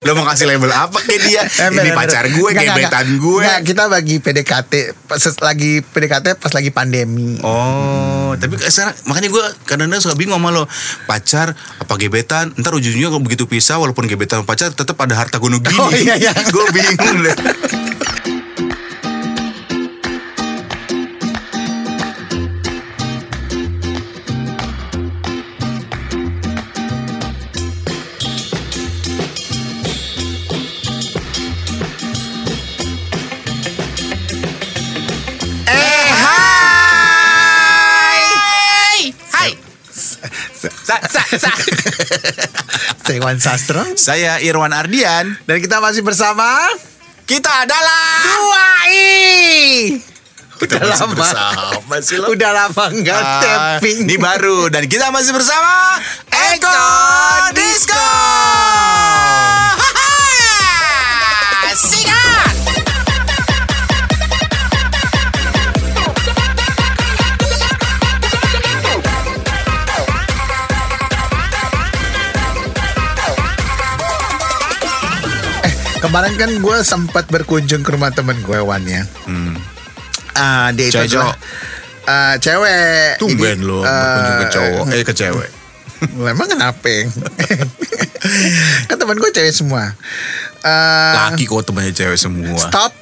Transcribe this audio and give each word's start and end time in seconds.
Lo 0.00 0.16
mau 0.16 0.24
kasih 0.24 0.48
label 0.48 0.72
apa 0.72 0.96
ke 0.96 1.12
dia? 1.20 1.44
Ember, 1.60 1.84
Ini 1.84 1.92
pacar 1.92 2.24
gue, 2.24 2.48
Nggak, 2.56 2.72
gebetan 2.72 3.04
nggak. 3.04 3.20
gue. 3.20 3.42
Nggak, 3.44 3.60
kita 3.68 3.82
bagi 3.84 4.16
PDKT 4.16 4.72
pas 5.04 5.20
lagi 5.44 5.72
PDKT 5.84 6.26
pas 6.40 6.52
lagi 6.56 6.70
pandemi. 6.72 7.36
Oh, 7.44 8.32
tapi 8.32 8.56
sekarang 8.56 8.96
makanya 9.04 9.28
gue 9.28 9.44
kadang-kadang 9.68 10.00
suka 10.00 10.16
bingung 10.16 10.40
sama 10.40 10.56
lo 10.56 10.64
pacar 11.04 11.52
apa 11.52 11.92
gebetan. 12.00 12.48
Ntar 12.56 12.72
ujung-ujungnya 12.80 13.12
kalau 13.12 13.20
begitu 13.20 13.44
pisah 13.44 13.76
walaupun 13.76 14.08
gebetan 14.08 14.40
pacar 14.48 14.72
tetap 14.72 14.96
ada 15.04 15.20
harta 15.20 15.36
gunung 15.36 15.60
gini. 15.60 15.76
Oh, 15.76 15.92
iya, 15.92 16.16
iya. 16.16 16.32
gue 16.48 16.64
bingung 16.72 17.20
deh. 17.20 17.36
Sa, 40.90 40.98
sa, 41.06 41.22
sa. 41.38 41.50
Saya 43.04 43.16
Iwan 43.16 43.38
Sastro 43.38 43.82
Saya 43.94 44.38
Irwan 44.40 44.70
Ardian. 44.70 45.38
dan 45.40 45.56
kita 45.58 45.78
masih 45.78 46.02
bersama 46.02 46.66
Kita 47.24 47.62
adalah 47.62 48.26
Dua 48.26 48.66
I. 48.86 50.02
Kita 50.58 50.76
Udah 50.76 50.92
lama. 50.92 51.14
bersama 51.14 51.94
sih 52.00 52.18
lo. 52.18 52.26
Udah 52.28 52.50
lama 52.50 52.84
nggak 52.90 53.16
Ah, 53.16 53.40
tapping. 53.78 54.04
Ini 54.04 54.18
baru 54.18 54.68
dan 54.68 54.84
kita 54.84 55.08
masih 55.08 55.30
bersama 55.30 55.96
Eko 56.28 56.74
Disco. 57.54 57.96
Sikat. 57.96 59.09
Kemarin 76.00 76.32
kan 76.34 76.50
gue 76.50 76.76
sempat 76.80 77.28
berkunjung 77.28 77.84
ke 77.84 77.90
rumah 77.92 78.08
temen 78.08 78.40
gue 78.40 78.58
Wan 78.58 78.82
ya. 78.82 79.04
Ah, 80.32 80.72
dia 80.72 80.88
itu 80.88 80.96
Hmm. 80.96 81.04
Cewek, 81.04 81.12
adalah 81.12 81.36
ah, 82.06 82.34
cewek. 82.36 83.20
Tumben 83.20 83.58
Jadi, 83.58 83.66
lo 83.66 83.80
ah, 83.80 83.84
berkunjung 83.84 84.36
ke 84.36 84.46
cowok, 84.48 84.84
eh 84.90 85.04
ke 85.04 85.14
cewek. 85.14 85.50
Emang 86.32 86.48
kenapa? 86.48 86.94
kan 88.88 88.96
temen 88.96 89.16
gue 89.16 89.30
cewek 89.30 89.52
semua. 89.52 89.92
Ah, 90.60 91.28
Laki 91.28 91.44
kok 91.44 91.62
temannya 91.62 91.92
cewek 91.92 92.16
semua. 92.16 92.56
Stop 92.56 92.92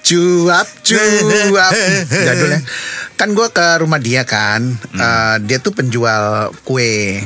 Cuap 0.00 0.64
cuap 0.80 1.72
Jadulnya 2.24 2.64
Kan 3.20 3.36
gue 3.36 3.48
ke 3.48 3.66
rumah 3.76 4.00
dia 4.00 4.24
kan 4.24 4.64
Hmm. 4.88 4.96
Eh, 4.96 5.36
Dia 5.44 5.60
tuh 5.60 5.76
penjual 5.76 6.48
kue 6.64 7.20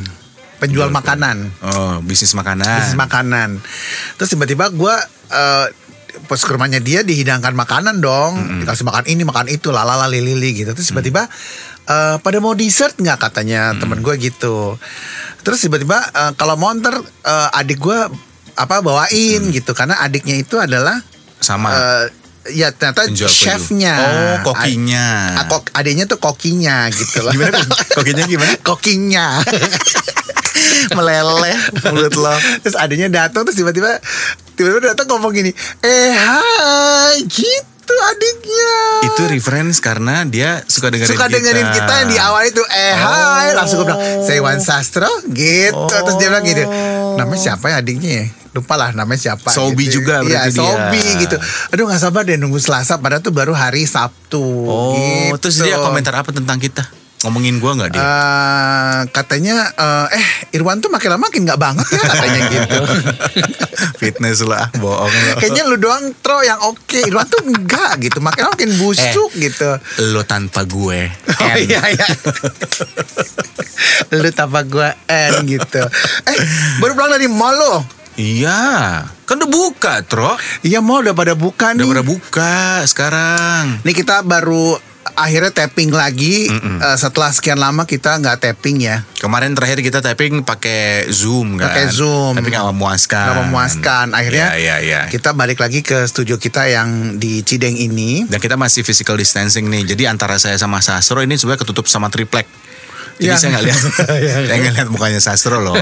Penjual 0.63 0.89
makanan. 0.89 1.51
Oh, 1.61 1.99
bisnis 2.01 2.31
makanan. 2.33 2.63
Bisnis 2.63 2.95
makanan. 2.95 3.59
Terus 4.15 4.31
tiba-tiba 4.31 4.71
gue 4.71 4.95
eh, 5.29 5.67
Pas 6.23 6.37
ke 6.37 6.53
rumahnya 6.53 6.79
dia 6.79 7.03
dihidangkan 7.03 7.51
makanan 7.51 7.99
dong. 7.99 8.63
Dikasih 8.63 8.85
makan 8.85 9.05
ini 9.07 9.25
makan 9.25 9.49
itu 9.49 9.75
Lalala 9.75 10.07
lili 10.07 10.31
gitu. 10.55 10.71
Terus 10.71 10.87
tiba-tiba 10.87 11.27
eh, 11.85 12.17
Pada 12.17 12.39
mau 12.39 12.55
dessert 12.55 12.95
nggak 12.95 13.19
katanya 13.19 13.75
temen 13.75 13.99
gue 13.99 14.15
gitu. 14.23 14.79
Terus 15.43 15.59
tiba-tiba 15.59 15.99
eh, 15.99 16.33
Kalau 16.37 16.55
mau 16.55 16.71
ntar 16.71 16.95
eh, 17.03 17.59
adik 17.59 17.83
gue 17.83 17.99
apa 18.55 18.79
bawain 18.79 19.43
gitu. 19.51 19.75
Karena 19.75 19.99
adiknya 19.99 20.39
itu 20.39 20.63
adalah 20.63 21.01
Sama. 21.43 21.73
eh, 21.73 22.07
ya 22.55 22.71
ternyata 22.71 23.07
penjual 23.07 23.27
chefnya. 23.27 23.95
Oh, 23.99 24.53
kokinya. 24.53 25.39
A- 25.39 25.49
kok 25.49 25.71
adiknya 25.73 26.05
tuh 26.05 26.19
kokinya 26.19 26.87
gitu 26.91 27.19
loh. 27.25 27.33
Gimana, 27.33 27.59
kokinya 27.95 28.25
gimana? 28.29 28.53
kokinya 28.69 29.27
meleleh 30.97 31.57
mulut 31.87 32.15
lo 32.15 32.33
terus 32.61 32.75
adiknya 32.75 33.09
datang 33.09 33.43
terus 33.43 33.55
tiba-tiba 33.55 33.99
tiba-tiba 34.53 34.93
datang 34.93 35.07
ngomong 35.09 35.33
gini 35.33 35.51
eh 35.81 36.11
hai 36.11 37.23
gitu 37.25 37.61
adiknya 38.05 38.75
Itu 39.05 39.23
reference 39.27 39.79
karena 39.79 40.23
dia 40.25 40.63
suka 40.65 40.89
dengerin 40.89 41.11
suka 41.11 41.27
kita. 41.27 41.35
dengerin 41.35 41.69
kita 41.73 41.93
yang 41.97 42.09
di 42.09 42.19
awal 42.19 42.43
itu 42.45 42.63
eh 42.65 42.95
hai 42.95 43.53
langsung 43.53 43.81
gue 43.81 43.87
bilang 43.87 44.01
saya 44.23 44.37
Iwan 44.39 44.59
Sastro 44.59 45.11
gitu 45.29 45.77
terus 45.89 46.17
dia 46.17 46.29
bilang 46.29 46.43
gitu 46.43 46.63
namanya 47.15 47.41
siapa 47.43 47.69
ya 47.69 47.79
adiknya 47.79 48.11
ya 48.15 48.27
lupa 48.53 48.77
lah 48.77 48.93
namanya 48.93 49.17
siapa 49.19 49.49
Sobi 49.49 49.89
gitu. 49.89 49.99
juga 49.99 50.21
iya 50.21 50.45
berarti 50.45 50.53
dia. 50.53 50.63
Sobi 50.63 51.03
gitu 51.19 51.37
aduh 51.71 51.85
nggak 51.87 52.01
sabar 52.01 52.23
deh 52.23 52.37
nunggu 52.37 52.59
Selasa 52.59 52.97
padahal 52.97 53.21
tuh 53.21 53.33
baru 53.33 53.53
hari 53.53 53.83
Sabtu 53.83 54.41
Oh, 54.63 54.93
gitu. 55.33 55.37
terus 55.43 55.57
dia 55.59 55.77
komentar 55.79 56.13
apa 56.15 56.31
tentang 56.31 56.57
kita? 56.57 56.85
Ngomongin 57.23 57.63
gua 57.63 57.79
nggak 57.79 57.91
dia? 57.95 58.03
Eh, 58.03 59.01
katanya 59.11 59.71
eh, 59.71 60.19
eh 60.19 60.27
Irwan 60.53 60.83
tuh 60.83 60.91
makin 60.91 61.15
lama 61.15 61.31
makin 61.31 61.47
nggak 61.47 61.55
banget 61.57 61.87
ya 61.87 62.03
katanya 62.03 62.41
gitu 62.51 62.79
Fitness 64.03 64.43
lah, 64.43 64.67
bohong 64.75 65.07
lo. 65.07 65.39
kayaknya 65.39 65.63
lu 65.65 65.79
doang 65.79 66.11
tro 66.19 66.43
yang 66.43 66.59
oke 66.61 66.99
Irwan 66.99 67.23
tuh 67.25 67.47
enggak 67.47 68.03
gitu 68.03 68.19
makin 68.19 68.43
lama 68.43 68.55
makin 68.55 68.71
busuk 68.77 69.31
gitu 69.35 69.71
Lo 70.11 70.23
tanpa 70.23 70.67
gue. 70.67 71.07
Oh 71.09 71.47
N. 71.47 71.57
iya 71.63 71.83
iya 71.89 72.07
Lu 74.13 74.29
tanpa 74.31 74.63
gua 74.63 74.91
N 75.07 75.47
gitu 75.47 75.83
Eh 76.27 76.37
baru 76.79 76.93
pulang 76.93 77.13
dari 77.13 77.27
mall 77.27 77.55
lo 77.55 77.77
Iya, 78.13 79.09
kan 79.25 79.41
udah 79.41 79.49
buka, 79.49 80.05
Tro. 80.05 80.37
Iya 80.61 80.85
mall 80.85 81.01
udah 81.01 81.17
pada 81.17 81.33
buka 81.33 81.73
Udah 81.73 81.81
nih 81.81 81.89
pada 81.89 82.05
buka 82.05 82.55
sekarang. 82.85 83.81
Nih 83.81 83.97
kita 83.97 84.21
baru 84.21 84.77
akhirnya 85.15 85.53
tapping 85.53 85.91
lagi 85.91 86.49
Eh, 86.53 86.97
Setelah 86.97 87.31
sekian 87.31 87.57
lama 87.57 87.85
kita 87.85 88.19
nggak 88.19 88.39
tapping 88.41 88.83
ya 88.83 89.07
Kemarin 89.17 89.55
terakhir 89.55 89.79
kita 89.79 90.03
typing 90.03 90.43
pakai 90.43 91.07
Zoom 91.09 91.55
kan. 91.55 91.71
Pakai 91.71 91.95
Zoom. 91.95 92.35
Tapi 92.35 92.51
nggak 92.51 92.75
memuaskan. 92.75 93.23
Nggak 93.23 93.39
memuaskan 93.47 94.07
Akhirnya 94.11 94.47
Iya, 94.53 94.59
iya, 94.59 94.77
iya. 94.83 95.01
kita 95.07 95.31
balik 95.31 95.63
lagi 95.63 95.81
ke 95.81 96.05
studio 96.05 96.37
kita 96.37 96.67
yang 96.67 97.17
di 97.17 97.47
Cideng 97.47 97.79
ini 97.79 98.27
Dan 98.27 98.43
kita 98.43 98.59
masih 98.59 98.83
physical 98.83 99.15
distancing 99.15 99.71
nih. 99.71 99.95
Jadi 99.95 100.11
antara 100.11 100.43
saya 100.43 100.59
sama 100.59 100.83
Sastro 100.83 101.23
ini 101.23 101.39
sebenarnya 101.39 101.63
ketutup 101.63 101.87
sama 101.87 102.11
triplek. 102.11 102.51
Jadi 103.21 103.29
Iya. 103.29 103.37
saya 103.37 103.49
nggak 103.55 103.65
lihat, 103.69 103.81
Iya, 104.23 104.35
saya 104.49 104.59
nggak 104.59 104.75
lihat 104.79 104.89
mukanya 104.89 105.21
Sastro 105.21 105.61
loh. 105.61 105.77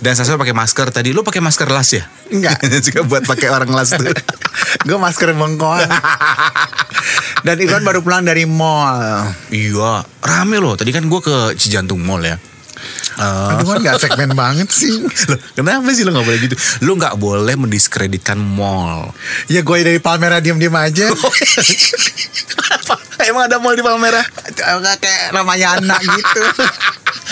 Dan 0.00 0.12
Sastro 0.16 0.40
pakai 0.40 0.56
masker 0.56 0.88
tadi. 0.90 1.12
Lu 1.12 1.20
pakai 1.20 1.44
masker 1.44 1.68
las 1.68 1.92
ya? 1.92 2.04
Enggak. 2.32 2.58
Juga 2.86 3.00
buat 3.04 3.22
pakai 3.28 3.48
orang 3.52 3.70
las 3.70 3.92
tuh. 3.92 4.08
Gue 4.88 4.96
masker 4.96 5.36
bengkoang 5.36 5.84
Dan 7.42 7.56
Irwan 7.60 7.82
baru 7.82 8.00
pulang 8.00 8.22
dari 8.22 8.46
mall 8.46 9.26
iya, 9.50 10.00
rame 10.22 10.56
loh. 10.62 10.78
Tadi 10.78 10.94
kan 10.94 11.04
gue 11.10 11.20
ke 11.20 11.36
Cijantung 11.58 11.98
Mall 12.00 12.22
ya. 12.22 12.38
Eh, 13.12 13.50
Aduh 13.54 13.68
kan 13.68 13.78
gak 13.84 14.00
segmen 14.02 14.34
banget 14.34 14.66
sih 14.72 14.90
Loh, 15.30 15.38
kenapa 15.54 15.86
sih 15.94 16.02
lo 16.02 16.10
nggak 16.10 16.26
boleh 16.26 16.38
gitu? 16.42 16.56
Lo 16.82 16.96
nggak 16.98 17.14
boleh 17.20 17.54
mendiskreditkan 17.54 18.38
mall. 18.40 19.12
Ya 19.46 19.60
gue 19.62 19.76
dari 19.84 20.00
Palmera 20.02 20.40
diem-diem 20.42 20.72
aja 20.74 21.12
Emang 23.26 23.46
ada 23.46 23.56
mall 23.62 23.74
di 23.76 23.84
Palmerah? 23.84 24.24
Nggak 24.80 24.96
Kayak 25.02 25.22
Ramayana 25.34 25.96
gitu 26.02 26.42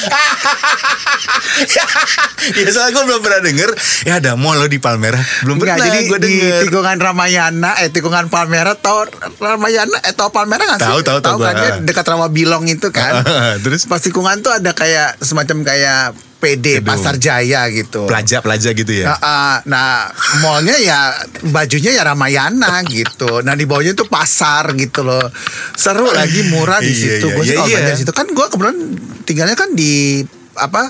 ya 2.57 2.69
soalnya 2.73 2.93
gue 2.95 3.05
belum 3.05 3.21
pernah 3.21 3.41
denger 3.45 3.71
Ya 4.09 4.17
ada 4.23 4.33
mall 4.39 4.57
lo 4.57 4.65
di 4.71 4.81
Palmerah 4.81 5.21
Belum 5.45 5.61
Enggak, 5.61 5.77
pernah 5.77 5.87
jadi 5.93 5.99
gue 6.09 6.19
di 6.21 6.41
denger 6.41 6.63
tikungan 6.71 6.97
Ramayana, 7.01 7.71
eh 7.83 7.91
tikungan 7.93 8.33
Palmera, 8.33 8.73
tau 8.79 9.05
Ramayana, 9.41 9.99
eh 10.07 10.15
tau 10.15 10.31
Palmera 10.33 10.63
nggak 10.65 10.81
sih? 10.81 10.89
Tahu, 10.89 11.01
tahu, 11.05 11.19
tahu 11.21 11.37
kan 11.43 11.53
gua. 11.53 11.61
dia 11.61 11.71
dekat 11.85 12.07
Rawabilong 12.07 12.65
itu 12.71 12.89
kan. 12.95 13.25
Terus? 13.65 13.85
pas 13.91 14.01
tikungan 14.01 14.41
tuh 14.41 14.55
ada 14.55 14.71
kayak 14.73 15.19
semacam 15.21 15.67
kayak 15.67 16.15
PD 16.41 16.81
Gedung. 16.81 16.89
Pasar 16.89 17.21
Jaya 17.21 17.69
gitu. 17.69 18.09
Pelaja-pelaja 18.09 18.73
gitu 18.73 18.89
ya 18.91 19.13
Nah, 19.13 19.19
ah, 19.21 19.57
nah, 19.69 20.09
mallnya 20.41 20.81
ya 20.81 21.13
bajunya 21.47 21.93
ya 21.93 22.03
Ramayana 22.03 22.81
gitu. 22.89 23.45
Nah 23.45 23.53
di 23.53 23.69
bawahnya 23.69 23.93
tuh 23.93 24.09
pasar 24.09 24.73
gitu 24.75 25.05
loh. 25.05 25.29
Seru 25.77 26.09
lagi 26.09 26.49
murah 26.49 26.81
di 26.81 26.91
Iya, 26.91 27.21
situ. 27.21 27.27
Gue 27.29 27.45
sih 27.45 27.55
kalau 27.55 27.69
belanja 27.69 27.93
di 27.93 28.01
situ 28.01 28.13
kan 28.17 28.27
gue 28.27 28.47
kebetulan 28.49 28.77
tinggalnya 29.29 29.57
kan 29.57 29.71
di 29.77 30.25
apa 30.57 30.89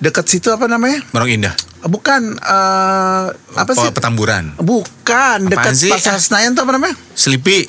dekat 0.00 0.24
situ 0.26 0.48
apa 0.48 0.64
namanya? 0.66 1.04
Barang 1.12 1.28
Indah 1.28 1.54
Bukan 1.78 2.34
eh, 2.34 3.26
apa 3.54 3.72
sih? 3.76 3.92
Petamburan 3.92 4.56
Bukan 4.58 5.46
Apaan 5.46 5.52
dekat 5.52 5.72
sih? 5.76 5.92
pasar 5.92 6.16
Senayan 6.18 6.56
tuh 6.56 6.64
apa 6.64 6.74
namanya? 6.74 6.96
Selipi 7.14 7.68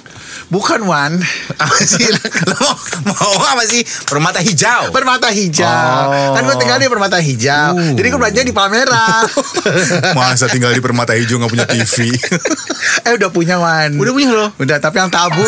Bukan 0.50 0.82
Wan. 0.90 1.14
Apa 1.62 1.78
sih 1.86 2.10
Lo 2.50 2.74
mau, 3.06 3.14
mau 3.38 3.46
apa 3.46 3.64
sih 3.70 3.86
Permata 4.10 4.42
hijau 4.42 4.90
Permata 4.90 5.30
hijau. 5.30 6.10
Oh. 6.10 6.34
Kan 6.34 6.42
gue 6.50 6.58
tinggal 6.58 6.82
di 6.82 6.90
Permata 6.90 7.22
hijau. 7.22 7.78
Uh. 7.78 7.94
Jadi 7.94 8.08
gue 8.10 8.20
belanja 8.20 8.42
di 8.42 8.54
Palmera. 8.54 9.30
Masa 10.18 10.50
tinggal 10.50 10.74
di 10.74 10.82
Permata 10.82 11.14
hijau 11.14 11.38
gak 11.38 11.54
punya 11.54 11.70
TV 11.70 12.10
eh 13.06 13.14
udah 13.14 13.30
punya 13.30 13.62
Wan. 13.62 13.94
Udah 14.02 14.14
punya 14.14 14.30
lo 14.34 14.48
Udah 14.58 14.82
tapi 14.82 14.98
yang 14.98 15.14
tabung. 15.14 15.46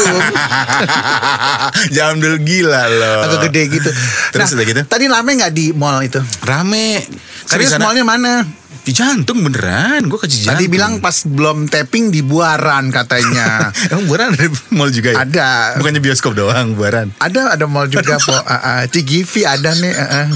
Jangan 1.95 2.21
dulu 2.21 2.37
gila 2.45 2.81
lo 2.85 3.13
agak 3.25 3.49
gede 3.49 3.81
gitu. 3.81 3.89
Terus 4.37 4.53
udah 4.53 4.65
gitu 4.69 4.81
Tadi 4.85 5.05
rame 5.09 5.31
nggak 5.41 5.53
di 5.53 5.73
mall 5.73 6.05
itu? 6.05 6.21
Rame 6.45 7.01
Kan 7.49 7.57
Serius 7.57 7.73
mallnya 7.81 8.05
mana? 8.05 8.60
Di 8.91 8.99
Cijantung 8.99 9.39
beneran, 9.39 10.03
gue 10.11 10.19
ke 10.19 10.27
Cijantung. 10.27 10.59
Tadi 10.59 10.65
bilang 10.67 10.99
pas 10.99 11.15
belum 11.23 11.71
tapping 11.71 12.11
di 12.11 12.19
Buaran 12.19 12.91
katanya. 12.91 13.71
Emang 13.95 14.03
Buaran 14.03 14.35
ada 14.35 14.51
mall 14.75 14.91
juga 14.91 15.15
ya? 15.15 15.23
Ada. 15.23 15.79
Bukannya 15.79 16.03
bioskop 16.03 16.35
doang, 16.35 16.75
Buaran. 16.75 17.07
Ada 17.23 17.55
ada 17.55 17.71
mall 17.71 17.87
juga 17.87 18.19
po. 18.19 18.35
Uh, 18.35 18.51
uh, 18.51 18.81
Cigivi 18.91 19.47
ada 19.47 19.71
nih. 19.79 19.95
uh, 19.95 20.03
uh. 20.03 20.27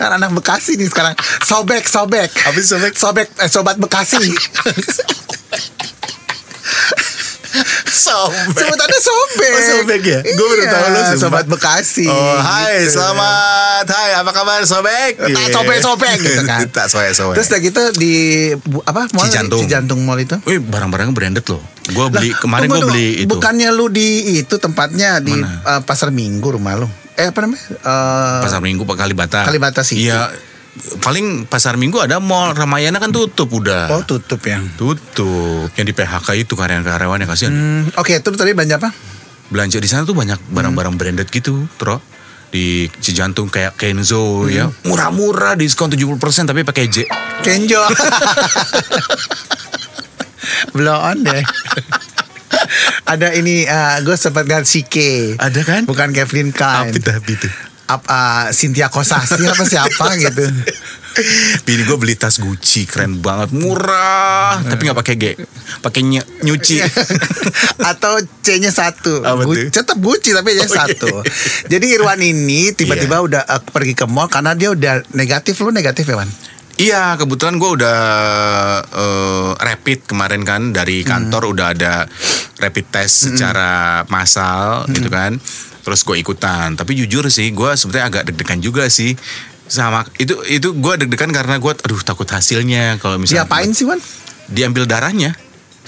Kan 0.00 0.16
anak 0.16 0.32
Bekasi 0.32 0.80
nih 0.80 0.88
sekarang. 0.88 1.20
Sobek 1.44 1.84
sobek. 1.84 2.32
Sih 2.32 2.64
sobek? 2.64 2.96
Sobek 2.96 3.28
eh, 3.44 3.50
sobat 3.52 3.76
Bekasi. 3.76 4.24
Sobek. 7.98 8.54
Sebutannya 8.56 9.00
sobek. 9.00 9.50
Oh, 9.50 9.62
sobek 9.74 10.00
ya? 10.02 10.18
Gua 10.30 10.46
baru 10.46 10.60
Iya, 10.60 10.70
tahu 10.70 10.86
lo 10.86 11.00
sumpah. 11.00 11.18
sobat 11.18 11.44
Bekasi. 11.46 12.06
Oh, 12.06 12.38
hai, 12.38 12.74
Gitu. 12.80 12.94
selamat. 12.94 13.84
Hai, 13.84 14.10
apa 14.14 14.30
kabar 14.30 14.62
Sobek? 14.62 15.18
Tak 15.18 15.46
sobek-sobek 15.50 16.16
gitu 16.18 16.42
kan. 16.44 16.60
Tak 16.76 16.86
sobek-sobek. 16.86 17.34
Terus 17.34 17.48
udah 17.48 17.60
gitu 17.60 17.82
di 17.94 18.14
apa 18.84 19.06
mall 19.10 19.24
Cijantung. 19.24 19.60
Cijantung 19.60 20.00
Mall 20.00 20.18
itu. 20.18 20.38
Wih, 20.44 20.58
barang-barangnya 20.60 21.10
branded 21.12 21.46
loh. 21.46 21.62
Gue 21.88 22.06
beli 22.08 22.30
Lah, 22.30 22.38
kemarin 22.38 22.68
gue 22.68 22.80
beli 22.84 23.08
itu. 23.22 23.28
Bukannya 23.28 23.68
lu 23.70 23.88
di 23.88 24.08
itu 24.36 24.54
tempatnya 24.56 25.18
di 25.18 25.32
Mana? 25.32 25.62
uh, 25.64 25.80
pasar 25.80 26.10
Minggu 26.10 26.52
rumah 26.52 26.76
lu? 26.76 26.86
Eh 27.14 27.26
apa 27.26 27.38
namanya? 27.40 27.58
Eh, 27.66 28.38
Pasar 28.40 28.60
Minggu 28.60 28.84
Pak 28.84 28.94
Kalibata. 28.96 29.42
Kalibata 29.42 29.82
City. 29.82 30.06
Iya. 30.06 30.30
Paling 31.00 31.46
pasar 31.46 31.76
Minggu 31.78 31.98
ada 32.02 32.18
mall 32.18 32.52
Ramayana 32.54 32.98
kan 33.02 33.10
tutup 33.10 33.50
udah. 33.52 33.90
Oh 33.94 34.02
tutup 34.04 34.42
ya. 34.44 34.60
Tutup. 34.76 35.70
Yang 35.74 35.86
di 35.90 35.94
PHK 35.94 36.28
itu 36.38 36.54
karyawan-karyawan 36.54 37.18
yang 37.24 37.30
kasihan. 37.30 37.52
Hmm, 37.54 37.82
Oke, 37.98 38.18
terus 38.20 38.36
tadi 38.38 38.52
belanja 38.54 38.78
apa? 38.80 38.90
Belanja 39.48 39.80
di 39.80 39.88
sana 39.88 40.04
tuh 40.04 40.12
banyak 40.12 40.52
barang-barang 40.52 40.94
branded 40.96 41.28
gitu, 41.32 41.66
Tro. 41.80 42.00
Di 42.48 42.88
Cijantung 43.00 43.52
kayak 43.52 43.76
Kenzo 43.76 44.48
ya. 44.48 44.72
Murah-murah 44.88 45.52
diskon 45.52 45.92
70% 45.92 46.16
tapi 46.48 46.64
pakai 46.64 46.88
J. 46.88 47.04
Kenjo. 47.44 47.80
Blow 50.72 50.96
on 50.96 51.24
deh. 51.24 51.44
Ada 53.04 53.36
ini 53.36 53.68
gue 54.04 54.16
sempat 54.16 54.48
lihat 54.48 54.64
Sike. 54.64 55.36
Ada 55.36 55.60
kan? 55.64 55.82
Bukan 55.84 56.12
Kevin 56.16 56.52
Klein. 56.52 56.92
Apa 56.92 57.20
tapi 57.20 57.36
Apa 57.88 58.18
Cynthia 58.50 58.86
Kosasi 58.86 59.42
apa 59.48 59.64
siapa 59.64 60.04
gitu. 60.14 60.44
Bini 61.64 61.82
gue 61.82 61.96
beli 61.96 62.14
tas 62.14 62.36
Gucci 62.36 62.84
keren 62.84 63.18
banget 63.18 63.50
murah 63.50 64.60
tapi 64.62 64.86
nggak 64.86 64.94
pakai 64.94 65.14
G 65.16 65.24
pakai 65.80 66.00
ny- 66.04 66.28
nyuci 66.42 66.78
Atau 67.90 68.12
C-nya 68.38 68.70
satu. 68.70 69.20
Apa 69.20 69.42
Gu- 69.42 69.66
tetap 69.66 69.96
Gucci 69.96 70.30
tapi 70.30 70.48
Oh, 70.48 70.54
dia 70.54 70.62
iya. 70.62 70.68
satu. 70.68 71.10
Jadi 71.66 71.86
Irwan 71.90 72.18
ini 72.18 72.70
tiba-tiba 72.70 73.18
udah 73.18 73.42
uh, 73.42 73.60
pergi 73.60 73.92
ke 73.92 74.04
mall 74.04 74.28
karena 74.28 74.52
dia 74.52 74.68
udah 74.68 75.02
negatif. 75.12 75.58
Lu 75.58 75.70
negatif 75.70 76.04
ya, 76.04 76.16
Wan? 76.16 76.30
Iya 76.78 77.18
kebetulan 77.18 77.58
gue 77.58 77.70
udah 77.74 77.98
eh, 78.86 79.50
rapid 79.58 80.06
kemarin 80.06 80.46
kan 80.46 80.70
dari 80.70 81.02
kantor 81.02 81.50
udah 81.50 81.74
ada 81.74 82.06
rapid 82.54 82.86
test 82.88 83.26
secara 83.26 83.70
massal 84.06 84.86
gitu 84.88 85.10
kan 85.10 85.42
terus 85.88 86.04
gue 86.04 86.20
ikutan 86.20 86.76
tapi 86.76 86.92
jujur 86.92 87.24
sih 87.32 87.48
gue 87.48 87.70
sebetulnya 87.72 88.12
agak 88.12 88.22
deg-degan 88.28 88.60
juga 88.60 88.84
sih 88.92 89.16
sama 89.64 90.04
itu 90.20 90.36
itu 90.52 90.76
gue 90.76 90.94
deg-degan 91.00 91.32
karena 91.32 91.56
gue 91.56 91.72
aduh 91.72 92.00
takut 92.04 92.28
hasilnya 92.28 93.00
kalau 93.00 93.16
misalnya 93.16 93.48
Diapain 93.48 93.72
sih, 93.72 93.88
Wan? 93.88 93.96
diambil 94.52 94.84
darahnya 94.84 95.32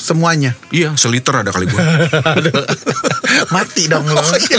Semuanya. 0.00 0.56
iya 0.73 0.97
seliter 0.97 1.44
ada 1.44 1.52
kali 1.52 1.69
gue 1.69 1.76
Mati 3.55 3.85
dong 3.87 4.08
lo. 4.08 4.17
Oh, 4.20 4.37
iya. 4.37 4.58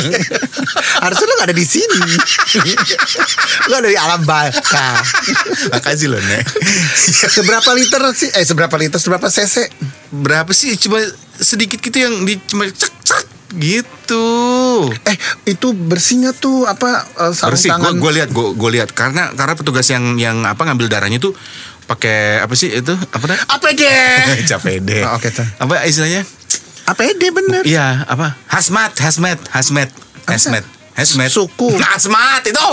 Harusnya 1.04 1.26
lu 1.28 1.34
gak 1.38 1.48
ada 1.52 1.56
di 1.56 1.66
sini. 1.68 2.00
lu 3.70 3.74
ada 3.78 3.90
di 3.90 3.98
alam 4.00 4.22
baka. 4.24 5.02
makasih 5.76 6.08
loh 6.14 6.22
nek 6.22 6.44
Seberapa 7.30 7.72
liter 7.74 8.02
sih? 8.16 8.30
Eh 8.32 8.46
seberapa 8.46 8.74
liter? 8.80 8.98
Seberapa 9.02 9.28
cc? 9.28 9.70
berapa 10.12 10.52
sih 10.52 10.76
cuma 10.76 11.00
sedikit 11.40 11.80
gitu 11.80 11.98
yang 12.04 12.28
di 12.28 12.36
cuma 12.44 12.68
cek 12.68 12.94
cek 13.00 13.24
gitu 13.56 14.28
Eh 15.06 15.18
itu 15.48 15.74
bersihnya 15.74 16.32
tuh 16.32 16.66
apa 16.66 17.06
sarung 17.32 17.56
bersih 17.56 17.70
tangan? 17.72 17.98
gue 17.98 18.12
lihat 18.16 18.30
gue 18.30 18.48
gue 18.54 18.70
lihat 18.80 18.90
karena 18.92 19.32
karena 19.34 19.54
petugas 19.56 19.88
yang 19.90 20.16
yang 20.16 20.44
apa 20.44 20.62
ngambil 20.64 20.88
darahnya 20.88 21.20
tuh 21.20 21.34
pakai 21.86 22.40
apa 22.40 22.54
sih 22.56 22.72
itu 22.72 22.94
apa 22.94 23.26
dah 23.28 23.40
APD. 23.60 23.84
capede 24.48 25.04
Oh, 25.04 25.20
oke, 25.20 25.28
tuh. 25.28 25.44
apa 25.60 25.84
istilahnya 25.84 26.24
APD 26.88 27.22
bener. 27.32 27.64
iya 27.68 28.08
apa 28.08 28.36
hazmat 28.48 28.96
hazmat 28.96 29.40
hazmat 29.52 29.90
hazmat 30.28 30.64
hazmat 30.96 31.30
Suku. 31.32 31.72
hazmat 31.92 32.44
itu 32.46 32.60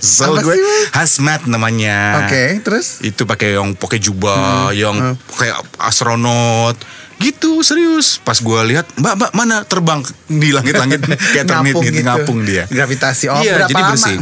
Apa 0.00 0.40
gue 0.42 0.54
sih, 0.54 0.62
Bang? 0.62 0.84
hazmat 1.02 1.40
namanya 1.46 2.24
Oke, 2.26 2.62
terus? 2.62 3.02
itu 3.02 3.26
pakai 3.26 3.58
yang 3.58 3.74
pakai 3.74 3.98
jubah 3.98 4.70
yang 4.72 4.94
hmm. 4.96 5.16
kayak 5.34 5.58
astronot 5.78 6.76
gitu 7.20 7.60
serius 7.60 8.16
pas 8.18 8.34
gue 8.34 8.60
lihat 8.66 8.88
mbak 8.94 9.14
mbak 9.14 9.30
mana 9.32 9.60
terbang 9.62 10.00
di 10.26 10.50
langit-langit 10.50 11.04
kayak 11.34 11.44
termit 11.44 11.72
Ngapung 11.72 11.84
gitu, 11.84 11.94
gitu. 11.94 12.06
ngapung 12.06 12.38
dia 12.42 12.64
Gravitasi. 12.66 13.24
Oh, 13.28 13.38
iya 13.38 13.52
berapa 13.58 13.68
jadi 13.68 13.74
lama? 13.78 13.90
bersih 13.92 14.16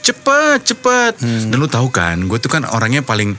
cepet 0.00 0.58
cepet 0.66 1.12
Hmm. 1.16 1.48
dan 1.48 1.56
lu 1.56 1.66
tahu 1.66 1.88
kan 1.88 2.18
gue 2.20 2.36
tuh 2.36 2.48
kan 2.48 2.66
orangnya 2.66 3.00
paling 3.00 3.38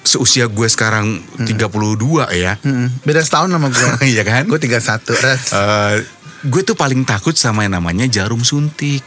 seusia 0.00 0.46
gue 0.46 0.64
sekarang 0.64 1.20
32 1.36 2.00
ya 2.32 2.56
Hmm, 2.58 2.88
beda 3.02 3.20
setahun 3.20 3.50
sama 3.50 3.68
gue. 3.68 3.88
Iya 4.14 4.22
kan? 4.22 4.46
Gue 4.46 4.56
31. 4.56 4.80
Res. 5.18 5.52
Eh, 5.52 5.94
gue 6.42 6.62
tuh 6.62 6.72
paling 6.72 7.02
takut 7.02 7.34
sama 7.34 7.62
yang 7.62 7.76
namanya 7.76 8.08
jarum 8.08 8.40
suntik 8.40 9.04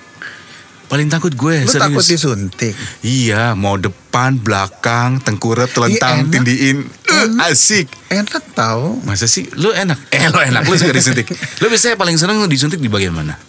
paling 0.85 1.07
takut 1.07 1.31
gue 1.31 1.55
Lu 1.57 1.65
serius 1.65 1.81
takut 1.81 2.03
disuntik? 2.03 2.75
Iya, 2.99 3.55
mau 3.55 3.79
depan, 3.79 4.35
belakang, 4.35 5.17
tengkurap, 5.17 5.71
telentang, 5.71 5.97
Iya, 6.19 6.21
enak. 6.21 6.31
tindiin, 6.35 6.77
Eh, 6.83 7.47
asik. 7.47 7.87
Enak 8.11 8.43
tau. 8.51 8.99
Masa 9.07 9.23
sih? 9.23 9.47
Lu 9.55 9.71
enak? 9.71 10.11
Eh, 10.11 10.27
lo 10.27 10.43
enak, 10.43 10.67
lu 10.67 10.75
suka 10.75 10.91
disuntik. 10.91 11.31
Lu 11.63 11.71
biasanya 11.71 11.95
paling 11.95 12.19
seneng 12.19 12.43
disuntik 12.51 12.83
di 12.83 12.91
bagian 12.91 13.15
mana? 13.15 13.39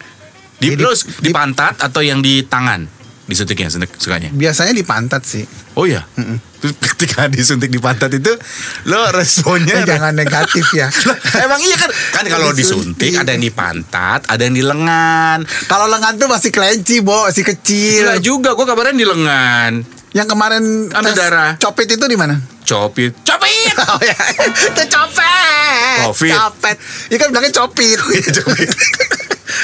Di, 0.62 0.79
Jadi, 0.79 0.79
lu 0.79 0.94
di, 0.94 1.35
pantat 1.35 1.82
atau 1.82 1.99
yang 1.99 2.23
di 2.23 2.47
tangan? 2.47 2.87
Disuntiknya 3.26 3.67
suntik- 3.75 3.99
sukanya? 3.99 4.31
Biasanya 4.31 4.70
di 4.70 4.87
pantat 4.87 5.26
sih. 5.26 5.43
Oh 5.75 5.82
iya? 5.82 6.06
Terus 6.62 6.79
ketika 6.79 7.26
disuntik 7.26 7.75
di 7.75 7.82
pantat 7.82 8.14
itu, 8.14 8.31
lo 8.87 9.11
responnya... 9.11 9.82
Jangan 9.91 10.14
negatif 10.14 10.70
ya. 10.79 10.87
Lah, 11.11 11.19
Emang 11.43 11.58
iya 11.58 11.75
kan? 11.75 11.91
Kan 11.91 12.25
kalau 12.31 12.55
disuntik 12.55 13.19
ada 13.19 13.35
yang 13.35 13.43
di 13.43 13.50
pantat, 13.50 14.31
ada 14.31 14.43
yang 14.47 14.55
di 14.55 14.62
lengan. 14.62 15.43
Kalau 15.67 15.91
lengan 15.91 16.15
tuh 16.23 16.31
masih 16.31 16.55
kelenci, 16.55 17.03
Bo, 17.03 17.26
masih 17.26 17.43
kecil. 17.43 18.06
Gila 18.06 18.23
juga, 18.23 18.55
gue 18.55 18.62
kabarnya 18.62 18.94
di 18.94 19.06
lengan. 19.11 20.02
Yang 20.12 20.29
kemarin 20.29 20.62
Ambil 20.88 21.09
tes 21.09 21.17
darah. 21.17 21.50
Copet 21.56 21.88
itu 21.88 22.05
di 22.05 22.17
mana? 22.17 22.37
Copit. 22.62 23.12
Copit! 23.23 23.50
Oh 23.82 23.99
ya, 23.99 24.14
itu 24.69 24.82
copet. 24.87 25.98
Covid. 26.06 26.32
Copet. 26.32 26.77
Iya 27.08 27.17
kan 27.19 27.29
bilangnya 27.31 27.53
copit. 27.55 27.98
Copit. 28.39 28.69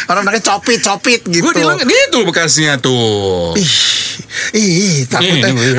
Orang 0.07 0.23
bilangnya 0.23 0.45
copit, 0.45 0.79
copit 0.81 1.21
gitu. 1.25 1.45
Gue 1.45 1.53
di 1.55 1.63
lengan, 1.63 1.85
itu 1.85 2.19
bekasnya 2.25 2.77
tuh. 2.79 3.53
Ih, 3.55 3.73
ih, 4.55 4.97
takutnya. 5.05 5.49
Nih. 5.49 5.77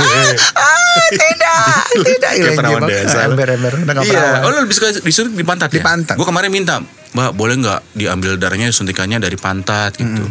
ah, 0.54 0.98
tidak, 1.10 1.74
tidak. 2.02 2.32
Kayak 2.32 2.54
perawan 2.56 2.82
Bang. 2.82 2.90
desa. 2.90 3.20
Ember, 3.26 3.48
ember. 3.50 3.74
Udah 3.76 3.94
nggak 3.94 4.06
Iya, 4.06 4.14
perawan. 4.14 4.40
oh 4.42 4.50
lu 4.50 4.58
lebih 4.64 4.76
suka 4.76 4.88
disuntik 5.00 5.34
di 5.34 5.46
pantat 5.46 5.70
Di 5.70 5.80
ya? 5.80 5.84
pantat. 5.84 6.16
Gue 6.16 6.28
kemarin 6.28 6.50
minta, 6.50 6.76
Mbak 7.10 7.32
boleh 7.34 7.56
nggak 7.58 7.80
diambil 7.98 8.38
darahnya 8.38 8.70
suntikannya 8.70 9.18
dari 9.18 9.34
pantat 9.34 9.98
gitu. 9.98 10.30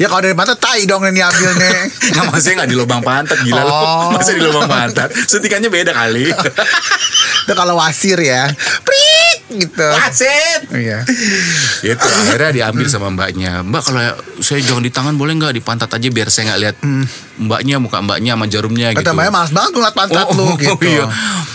Ya 0.00 0.08
kalau 0.08 0.24
dari 0.24 0.32
mata 0.32 0.56
tai 0.56 0.88
dong 0.88 1.04
yang 1.04 1.12
diambil 1.12 1.52
nih. 1.52 1.76
Nggak 2.16 2.24
maksudnya 2.32 2.54
nggak 2.64 2.70
di 2.72 2.76
lubang 2.80 3.02
pantat 3.04 3.38
gila. 3.44 3.62
Oh. 3.62 4.16
Masa 4.16 4.32
di 4.32 4.40
lubang 4.40 4.64
pantat? 4.64 5.12
Suntikannya 5.12 5.68
beda 5.68 5.92
kali. 5.92 6.32
Itu 7.44 7.52
kalau 7.52 7.76
wasir 7.76 8.16
ya. 8.16 8.48
Prit 8.56 9.13
gitu. 9.46 9.84
Wasit. 9.84 10.60
Iya. 10.72 11.04
Itu 11.82 12.00
akhirnya 12.00 12.50
diambil 12.50 12.86
sama 12.86 13.08
mbaknya. 13.08 13.60
Mbak 13.60 13.82
kalau 13.84 14.00
saya 14.40 14.60
jangan 14.60 14.80
di 14.80 14.88
tangan 14.88 15.14
boleh 15.14 15.36
nggak 15.36 15.52
di 15.52 15.60
pantat 15.60 15.90
aja 15.90 16.08
biar 16.08 16.28
saya 16.28 16.52
nggak 16.52 16.60
lihat 16.60 16.76
mbaknya 17.36 17.76
muka 17.76 18.00
mbaknya 18.00 18.34
sama 18.34 18.46
jarumnya 18.46 18.88
gitu. 18.92 19.04
Kata 19.04 19.12
Mbaknya 19.12 19.32
malas 19.32 19.52
banget 19.52 19.70
ngeliat 19.72 19.94
pantat 19.94 20.26
lu 20.32 20.46
gitu. 20.56 20.74
iya. 20.82 21.06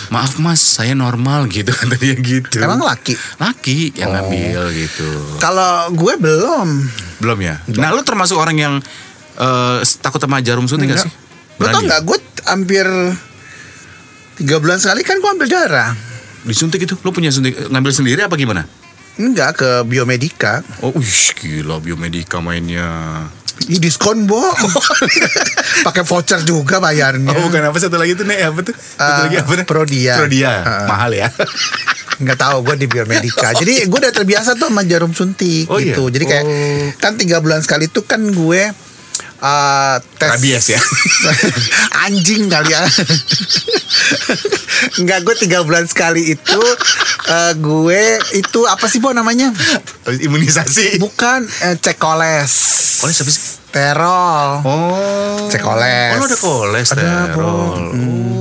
Maaf 0.09 0.37
mas, 0.37 0.57
saya 0.57 0.93
normal 0.93 1.45
gitu 1.47 1.69
kata 1.69 1.93
dia 1.95 2.17
gitu. 2.17 2.57
Emang 2.57 2.81
laki? 2.81 3.13
Laki 3.37 3.93
yang 3.93 4.09
Oh. 4.09 4.13
ngambil 4.17 4.61
gitu. 4.73 5.09
Kalau 5.37 5.93
gue 5.93 6.13
belum. 6.17 6.67
Belum 7.21 7.37
ya? 7.37 7.61
Nah 7.73 7.93
lu 7.93 8.01
termasuk 8.01 8.35
orang 8.35 8.57
yang 8.57 8.73
eh, 9.35 9.77
takut 9.99 10.17
sama 10.17 10.41
jarum 10.41 10.65
suntik 10.65 10.89
gak 10.89 11.05
Enggak. 11.05 11.05
sih? 11.05 11.13
Lo 11.57 11.65
tau 11.65 11.77
Berani? 11.77 11.85
nggak 11.87 12.01
gue 12.03 12.17
hampir 12.43 12.85
tiga 14.35 14.55
bulan 14.57 14.77
sekali 14.77 15.01
kan 15.01 15.15
gue 15.15 15.29
ambil 15.29 15.47
darah. 15.47 15.91
Disuntik 16.49 16.81
itu? 16.81 16.97
Lu 16.99 17.09
punya 17.09 17.29
suntik 17.29 17.53
ngambil 17.63 17.91
sendiri 17.91 18.21
apa 18.21 18.33
gimana? 18.33 18.65
Enggak 19.15 19.57
ke 19.57 19.69
biomedika. 19.83 20.63
Oh, 20.79 20.89
wih, 20.91 21.05
gila 21.35 21.77
biomedika 21.77 22.39
mainnya. 22.39 22.87
Ih 23.61 23.75
diskon 23.75 24.23
bo. 24.23 24.39
Pakai 25.85 26.01
voucher 26.01 26.39
juga 26.41 26.79
bayarnya. 26.79 27.27
Oh, 27.29 27.45
bukan 27.45 27.61
apa 27.61 27.75
satu 27.75 27.95
lagi 27.95 28.15
tuh 28.15 28.23
nih 28.23 28.47
apa 28.47 28.63
tuh? 28.63 28.71
Satu 28.73 29.03
Eh, 29.03 29.23
lagi 29.27 29.37
apa? 29.37 29.51
nih? 29.53 29.65
Prodia. 29.65 30.13
Prodia. 30.17 30.51
Heeh. 30.57 30.85
Mahal 30.87 31.11
ya. 31.13 31.27
Nggak 32.23 32.37
tahu 32.37 32.57
gue 32.63 32.75
di 32.77 32.87
biomedika. 32.87 33.51
Jadi 33.59 33.83
gue 33.83 33.99
udah 33.99 34.13
terbiasa 34.13 34.55
tuh 34.55 34.67
sama 34.67 34.83
jarum 34.83 35.11
suntik 35.11 35.67
Oh, 35.67 35.75
iya? 35.75 35.91
gitu. 35.91 36.07
Jadi 36.07 36.25
kayak 36.25 36.43
Oh. 36.43 36.87
kan 36.97 37.15
tiga 37.15 37.39
bulan 37.39 37.59
sekali 37.59 37.87
tuh 37.87 38.03
kan 38.03 38.23
gue 38.23 38.61
eh, 39.39 39.95
tes 40.15 40.29
Rabies 40.29 40.65
ya? 40.69 40.81
anjing 42.05 42.47
kali 42.47 42.69
ya 42.69 42.83
Enggak 44.95 45.23
gue 45.23 45.35
tiga 45.37 45.63
bulan 45.63 45.85
sekali 45.85 46.33
itu 46.33 46.61
eh, 47.25 47.53
gue 47.55 48.03
itu 48.33 48.59
apa 48.63 48.85
sih 48.85 48.99
po 48.99 49.11
namanya 49.11 49.51
Imunisasi. 50.05 50.99
bukan 50.99 51.43
eh, 51.61 51.75
cek 51.75 51.95
koles 51.95 52.51
Koles 52.99 53.15
apa 53.17 53.29
sih? 53.29 53.43
terol 53.69 54.49
Oh. 54.65 55.45
Cek 55.47 55.61
koles. 55.61 56.17
Oh, 56.17 56.25
ada 56.25 56.29
Ada, 56.29 56.37
kolesterol. 56.37 57.29
Bro. 57.31 58.38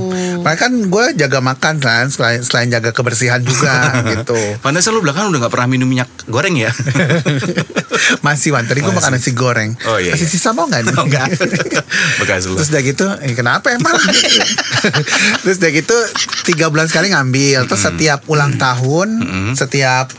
Makanya 0.49 0.65
kan 0.65 0.73
gue 0.81 1.05
jaga 1.13 1.45
makan 1.45 1.77
kan 1.77 2.09
selain 2.09 2.41
selain 2.41 2.73
jaga 2.73 2.89
kebersihan 2.89 3.37
juga 3.37 3.69
gitu. 4.17 4.33
Pantesan 4.65 4.97
lu 4.97 5.05
belakang 5.05 5.29
udah 5.29 5.45
gak 5.45 5.53
pernah 5.53 5.69
minum 5.69 5.85
minyak 5.85 6.09
goreng 6.25 6.57
ya? 6.57 6.73
Masih 8.25 8.49
Wan, 8.49 8.65
tadi 8.65 8.81
gue 8.81 8.89
makan 8.89 9.13
nasi 9.13 9.37
goreng. 9.37 9.77
Oh, 9.85 10.01
iya, 10.01 10.17
Masih 10.17 10.25
iya. 10.25 10.33
sisa 10.33 10.49
mau 10.57 10.65
nggak 10.65 10.81
nih? 10.81 10.93
Oh, 10.97 11.05
enggak. 11.05 11.27
Bekas 12.25 12.49
lu. 12.49 12.57
Terus 12.57 12.73
udah 12.73 12.81
gitu, 12.81 13.05
eh, 13.21 13.37
kenapa 13.37 13.69
emang? 13.69 13.93
Terus 15.45 15.61
udah 15.61 15.69
gitu 15.69 15.97
tiga 16.49 16.73
bulan 16.73 16.89
sekali 16.89 17.13
ngambil. 17.13 17.69
Terus 17.69 17.85
setiap 17.85 18.25
ulang 18.25 18.57
tahun, 18.57 19.21
setiap 19.53 20.09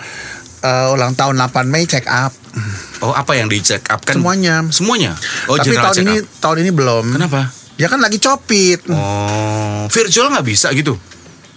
eh, 0.62 0.94
ulang 0.94 1.18
tahun 1.18 1.34
8 1.42 1.66
Mei 1.66 1.90
check 1.90 2.06
up 2.06 2.30
Oh, 3.00 3.16
apa 3.16 3.32
yang 3.32 3.49
di 3.49 3.58
check 3.58 3.88
up 3.88 4.04
kan? 4.04 4.14
semuanya. 4.14 4.60
Semuanya. 4.68 5.16
Oh, 5.49 5.56
Tapi 5.56 5.72
tahun 5.72 5.96
ini 6.04 6.14
up. 6.20 6.26
tahun 6.38 6.56
ini 6.60 6.70
belum. 6.70 7.16
Kenapa? 7.16 7.49
Ya 7.80 7.88
kan 7.88 7.96
lagi 7.96 8.20
copit. 8.20 8.84
Oh, 8.92 9.88
virtual 9.88 10.28
nggak 10.28 10.44
bisa 10.44 10.68
gitu? 10.76 11.00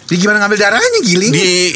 Jadi 0.08 0.18
gimana 0.24 0.40
ngambil 0.44 0.60
darahnya 0.60 1.00
giling? 1.04 1.32
Di 1.36 1.76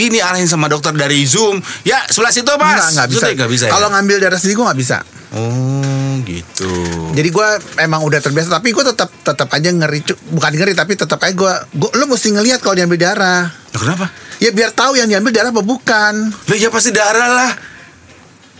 ini 0.00 0.16
arahin 0.16 0.48
sama 0.48 0.68
dokter 0.72 0.96
dari 0.96 1.24
Zoom. 1.28 1.60
Ya, 1.84 2.00
sebelah 2.08 2.32
situ, 2.32 2.48
Mas. 2.56 2.96
Enggak, 2.96 3.12
enggak 3.12 3.48
bisa. 3.52 3.68
Bisa. 3.68 3.72
Kalau 3.72 3.92
ya? 3.92 4.00
ngambil 4.00 4.16
darah 4.16 4.38
sendiri 4.40 4.56
gue 4.56 4.64
nggak 4.64 4.80
bisa. 4.80 4.96
Oh, 5.32 6.16
gitu. 6.24 6.72
Jadi 7.16 7.28
gue 7.32 7.48
emang 7.80 8.04
udah 8.04 8.20
terbiasa, 8.20 8.48
tapi 8.52 8.72
gue 8.72 8.84
tetap 8.84 9.12
tetap 9.24 9.48
aja 9.52 9.68
ngeri, 9.72 10.04
bukan 10.32 10.52
ngeri 10.52 10.72
tapi 10.76 10.92
tetap 10.96 11.20
aja 11.24 11.32
gue, 11.32 11.52
gue 11.72 11.90
lo 11.96 12.04
mesti 12.08 12.28
ngelihat 12.32 12.60
kalau 12.60 12.76
diambil 12.76 13.00
darah. 13.00 13.48
Lah, 13.48 13.80
kenapa? 13.80 14.06
Ya 14.40 14.52
biar 14.52 14.72
tahu 14.76 15.00
yang 15.00 15.08
diambil 15.08 15.32
darah 15.32 15.52
apa 15.52 15.64
bukan. 15.64 16.14
Lah 16.32 16.56
ya 16.56 16.68
pasti 16.68 16.92
darah 16.92 17.28
lah. 17.28 17.52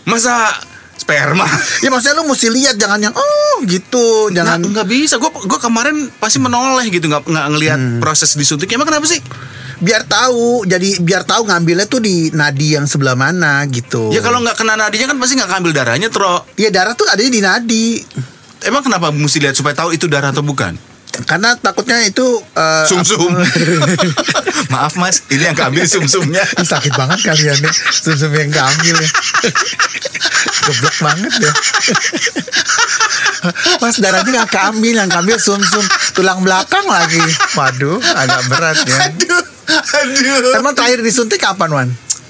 Masa 0.09 0.57
sperma? 1.13 1.47
Ya 1.85 1.89
maksudnya 1.93 2.17
lo 2.17 2.25
mesti 2.25 2.49
lihat 2.49 2.75
jangan 2.81 2.99
yang 3.05 3.15
oh 3.15 3.61
gitu, 3.69 4.33
jangan 4.33 4.65
Nggak, 4.65 4.89
bisa. 4.89 5.21
Gue 5.21 5.29
gue 5.29 5.61
kemarin 5.61 6.09
pasti 6.17 6.41
menoleh 6.41 6.89
gitu 6.89 7.05
nggak 7.05 7.29
nggak 7.29 7.47
ngelihat 7.53 7.81
proses 8.01 8.33
disuntiknya. 8.33 8.81
Emang 8.81 8.89
kenapa 8.89 9.05
sih? 9.05 9.21
biar 9.83 10.07
tahu. 10.07 10.63
Jadi 10.63 11.03
biar 11.03 11.27
tahu 11.27 11.43
ngambilnya 11.51 11.91
tuh 11.91 11.99
di 11.99 12.31
nadi 12.31 12.79
yang 12.79 12.87
sebelah 12.87 13.19
mana 13.19 13.67
gitu. 13.67 14.15
Ya 14.15 14.23
kalau 14.23 14.39
nggak 14.39 14.55
kena 14.55 14.79
nadinya 14.79 15.11
kan 15.11 15.19
pasti 15.19 15.35
nggak 15.35 15.51
ngambil 15.59 15.73
darahnya, 15.75 16.09
Tro. 16.09 16.47
ya 16.55 16.71
darah 16.71 16.95
tuh 16.95 17.11
adanya 17.11 17.31
di 17.35 17.43
nadi. 17.43 17.87
Emang 18.63 18.87
kenapa 18.87 19.11
mesti 19.11 19.43
lihat 19.43 19.59
supaya 19.59 19.75
tahu 19.75 19.91
itu 19.91 20.07
darah 20.07 20.31
atau 20.31 20.47
bukan? 20.47 20.79
Karena 21.29 21.53
takutnya 21.61 22.01
itu 22.09 22.41
eh, 22.57 22.85
Sum-sum. 22.89 23.37
Maaf 24.73 24.97
Mas, 24.97 25.29
ini 25.29 25.45
yang 25.45 25.57
keambil 25.57 25.85
sum-sumnya. 25.85 26.41
Sakit 26.65 26.97
banget 26.97 27.21
kalian 27.29 27.59
nih 27.61 27.75
Sum-sum 27.93 28.33
yang 28.33 28.49
keambil 28.49 28.97
ya 28.97 29.11
Geblek 30.63 30.97
banget 31.03 31.33
ya 31.43 31.53
Mas 33.83 33.97
darahnya 34.01 34.47
gak 34.47 34.51
keambil 34.55 34.95
Yang 35.05 35.11
keambil 35.13 35.37
sum-sum 35.43 35.85
Tulang 36.17 36.41
belakang 36.41 36.87
lagi 36.89 37.21
Waduh 37.59 37.99
agak 38.01 38.41
berat 38.49 38.79
ya 38.87 38.99
aduh, 39.03 39.43
aduh. 40.03 40.53
Emang 40.59 40.75
terakhir 40.75 41.01
disuntik 41.01 41.41
kapan 41.41 41.71
Wan? 41.71 41.89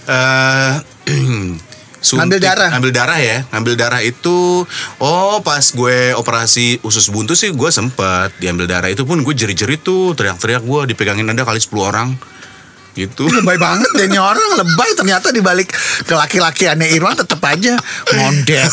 Eh, 0.08 0.74
suntik- 2.02 2.18
Ngambil 2.18 2.38
darah. 2.42 2.68
Ngambil 2.70 2.92
darah 2.92 3.18
ya. 3.18 3.36
Ngambil 3.48 3.74
darah 3.74 4.00
itu 4.00 4.66
oh 4.98 5.36
pas 5.40 5.64
gue 5.64 6.12
operasi 6.12 6.76
usus 6.82 7.08
buntu 7.08 7.32
sih 7.32 7.48
gue 7.48 7.70
sempet 7.70 8.34
diambil 8.36 8.66
darah 8.66 8.86
itu 8.86 9.02
pun 9.02 9.16
gue 9.18 9.32
jerit-jerit 9.32 9.80
tuh 9.80 10.12
teriak-teriak 10.12 10.60
gue 10.60 10.80
dipegangin 10.86 11.24
ada 11.24 11.42
kali 11.42 11.56
10 11.56 11.72
orang 11.80 12.10
gitu. 12.92 13.24
Lebay 13.24 13.56
banget 13.56 13.88
deh 13.94 14.04
ini 14.04 14.20
orang 14.20 14.44
Lebay 14.54 14.92
ternyata 14.92 15.30
dibalik 15.30 15.72
ke 16.04 16.12
laki-laki 16.12 16.68
aneh 16.68 16.92
Irwan 16.92 17.16
tetap 17.16 17.40
aja 17.40 17.72
ngondek 18.06 18.68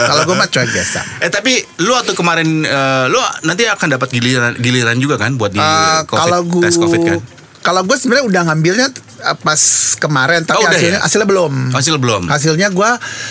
Kalau 0.00 0.24
gue 0.24 0.32
mah 0.32 0.48
cuek 0.48 0.64
biasa 0.66 1.00
Eh 1.20 1.28
tapi 1.28 1.52
lu 1.78 1.92
waktu 1.92 2.14
kemarin 2.14 2.48
eh, 2.62 3.04
lu 3.06 3.20
nanti 3.44 3.66
akan 3.66 3.88
dapat 3.90 4.08
giliran 4.08 4.56
giliran 4.56 4.96
juga 4.96 5.18
kan 5.18 5.36
buat 5.36 5.50
di 5.50 5.60
Eh, 5.60 6.00
COVID, 6.02 6.16
kalau 6.16 6.40
gue 6.42 6.62
tes 6.62 6.72
COVID 6.74 7.00
kan? 7.04 7.18
Kalau 7.60 7.82
gue 7.82 7.92
sebenarnya 7.92 8.24
udah 8.24 8.42
ngambilnya 8.46 8.86
eh, 9.22 9.36
pas 9.36 9.60
kemarin 9.96 10.42
tapi 10.42 10.58
Oh, 10.58 10.66
hasilnya 10.66 10.96
ya? 10.96 11.00
hasilnya 11.02 11.26
belum 11.26 11.52
Hasil 11.70 11.94
belum? 11.96 12.22
hasilnya 12.26 12.68
gue 12.68 12.90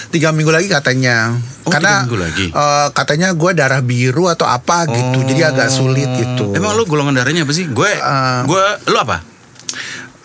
tiga 0.10 0.30
minggu 0.30 0.50
lagi 0.50 0.68
katanya 0.68 1.34
Oh, 1.62 1.72
karena 1.72 2.04
minggu 2.04 2.18
lagi? 2.20 2.46
eh, 2.48 2.88
katanya 2.92 3.32
gue 3.32 3.52
darah 3.52 3.80
biru 3.80 4.26
atau 4.26 4.46
apa 4.46 4.86
gitu 4.86 5.26
jadi 5.26 5.50
agak 5.50 5.70
sulit 5.70 6.08
gitu 6.16 6.54
Emang 6.54 6.74
lu 6.74 6.86
golongan 6.86 7.14
darahnya 7.16 7.42
apa 7.42 7.52
sih? 7.52 7.66
Gue 7.66 7.90
Eh, 7.90 8.40
gue 8.44 8.64
lu 8.88 8.98
apa? 8.98 9.26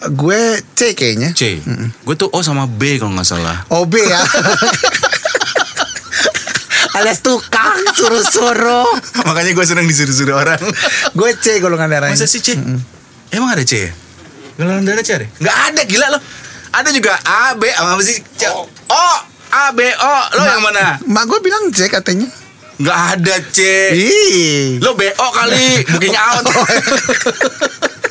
gue 0.05 0.41
C 0.71 0.93
kayaknya 0.93 1.33
C. 1.33 1.65
Gue 1.99 2.15
tuh 2.15 2.29
O 2.29 2.41
sama 2.41 2.65
B 2.67 2.97
kalau 2.99 3.13
nggak 3.13 3.25
salah. 3.27 3.65
OB 3.67 3.93
ya 3.97 4.21
alias 6.95 7.19
tukang 7.21 7.75
suruh-suruh 7.91 8.87
Makanya 9.25 9.51
gue 9.51 9.65
seneng 9.65 9.83
disuruh-suruh 9.85 10.37
orang. 10.37 10.61
gue 11.11 11.31
C 11.37 11.59
golongan 11.59 11.89
darahnya 11.91 12.15
Masa 12.15 12.29
sih 12.29 12.39
C? 12.39 12.55
Emang 13.35 13.51
ada 13.51 13.67
C 13.67 13.91
ya? 13.91 13.91
Darah 14.55 15.03
C 15.03 15.11
ada? 15.11 15.27
Nggak 15.43 15.57
ada 15.75 15.83
gila 15.83 16.07
lo. 16.15 16.19
Ada 16.75 16.89
juga 16.95 17.19
A, 17.27 17.59
B, 17.59 17.67
apa 17.67 18.03
sih? 18.07 18.23
C. 18.39 18.47
O, 18.47 19.07
A, 19.51 19.65
B, 19.75 19.83
O. 19.83 20.15
Lo 20.39 20.43
yang 20.47 20.63
mana? 20.63 21.03
mak 21.03 21.27
gue 21.27 21.39
bilang 21.43 21.67
C 21.75 21.91
katanya 21.91 22.31
Nggak 22.79 22.99
ada 23.19 23.35
C. 23.55 23.59
Ih 23.95 24.83
Lo 24.83 24.95
BO 24.95 25.27
kali, 25.35 25.83
booking 25.95 26.15
out. 26.15 26.43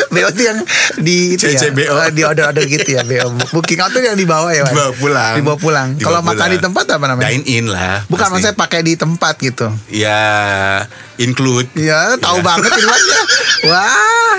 BO 0.14 0.28
itu 0.28 0.42
yang 0.42 0.58
di 0.98 1.16
itu 1.34 1.44
ya, 1.44 1.58
CCBO. 1.58 1.94
eh, 1.98 2.10
di 2.10 2.22
order-order 2.22 2.64
gitu 2.64 2.88
ya 2.88 3.02
BO. 3.02 3.32
Booking 3.50 3.78
tuh 3.80 4.00
yang 4.00 4.14
dibawa 4.14 4.50
ya, 4.50 4.62
Wan? 4.62 4.72
Dibawa 4.72 4.92
pulang. 4.94 5.34
Dibawa 5.36 5.56
pulang. 5.56 5.88
Kalau 5.96 6.20
makan 6.20 6.48
di 6.48 6.58
tempat 6.58 6.84
apa 6.88 7.04
namanya? 7.06 7.28
Dine 7.28 7.44
in 7.44 7.66
lah. 7.66 8.02
Bukan 8.04 8.18
pasti. 8.20 8.32
maksudnya 8.34 8.54
pakai 8.54 8.80
di 8.82 8.94
tempat 8.94 9.34
gitu. 9.38 9.66
Ya, 9.88 10.22
include. 11.16 11.68
Ya, 11.74 12.14
tahu 12.16 12.38
Iya. 12.38 12.46
banget 12.46 12.70
Irwannya. 12.72 13.20
Wah, 13.60 14.38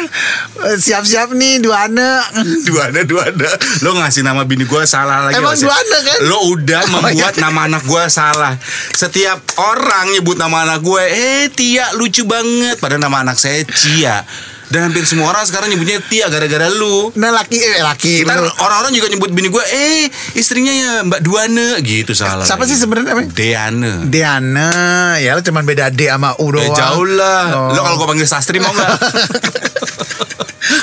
siap-siap 0.75 1.31
nih 1.31 1.59
Duana. 1.59 2.23
Duana, 2.67 3.01
duana. 3.03 3.49
Lo 3.79 3.95
ngasih 3.95 4.21
nama 4.21 4.43
bini 4.43 4.63
gue 4.63 4.83
salah 4.85 5.27
lagi. 5.27 5.35
Emang 5.35 5.53
Mas, 5.53 5.59
ya? 5.59 5.67
Duana 5.67 5.97
kan? 6.01 6.17
Lo 6.23 6.37
udah 6.49 6.81
Oh, 6.89 6.91
membuat 6.97 7.33
iya. 7.33 7.43
nama 7.43 7.59
anak 7.65 7.83
gue 7.83 8.03
salah. 8.07 8.53
Setiap 8.91 9.37
orang 9.57 10.11
nyebut 10.11 10.35
nama 10.35 10.63
anak 10.63 10.79
gue, 10.79 11.03
eh 11.03 11.43
Tia 11.49 11.91
lucu 11.93 12.23
banget. 12.23 12.77
Padahal 12.77 12.99
nama 12.99 13.21
anak 13.21 13.35
saya 13.35 13.61
Cia. 13.65 14.23
Dan 14.69 14.85
hampir 14.85 15.01
semua 15.01 15.27
orang 15.27 15.43
sekarang 15.43 15.67
nyebutnya 15.67 15.97
Tia 16.03 16.27
gara-gara 16.27 16.67
lu. 16.69 17.09
Nah 17.15 17.31
laki 17.31 17.57
eh 17.57 17.79
laki. 17.79 18.21
Lu. 18.21 18.47
orang-orang 18.55 18.91
juga 18.91 19.07
nyebut 19.07 19.29
bini 19.29 19.47
gue, 19.47 19.63
eh 19.65 20.07
istrinya 20.33 20.69
ya 20.69 20.91
Mbak 21.03 21.19
Duana 21.19 21.67
gitu 21.79 22.11
salah. 22.13 22.43
Siapa 22.43 22.63
sih 22.63 22.75
sebenarnya 22.75 23.11
namanya? 23.11 23.29
Deana. 23.31 23.91
Diana, 24.03 24.69
ya 25.17 25.33
lo 25.33 25.41
cuman 25.41 25.63
beda 25.63 25.89
D 25.89 26.05
sama 26.05 26.35
U 26.37 26.47
Eh, 26.49 26.61
doang. 26.61 26.71
jauh 26.71 27.05
lah. 27.07 27.43
Oh. 27.51 27.67
Lo 27.71 27.79
kalau 27.81 27.95
gue 27.97 28.07
panggil 28.07 28.25
Sastri 28.25 28.57
mau 28.57 28.69
nggak? 28.69 28.89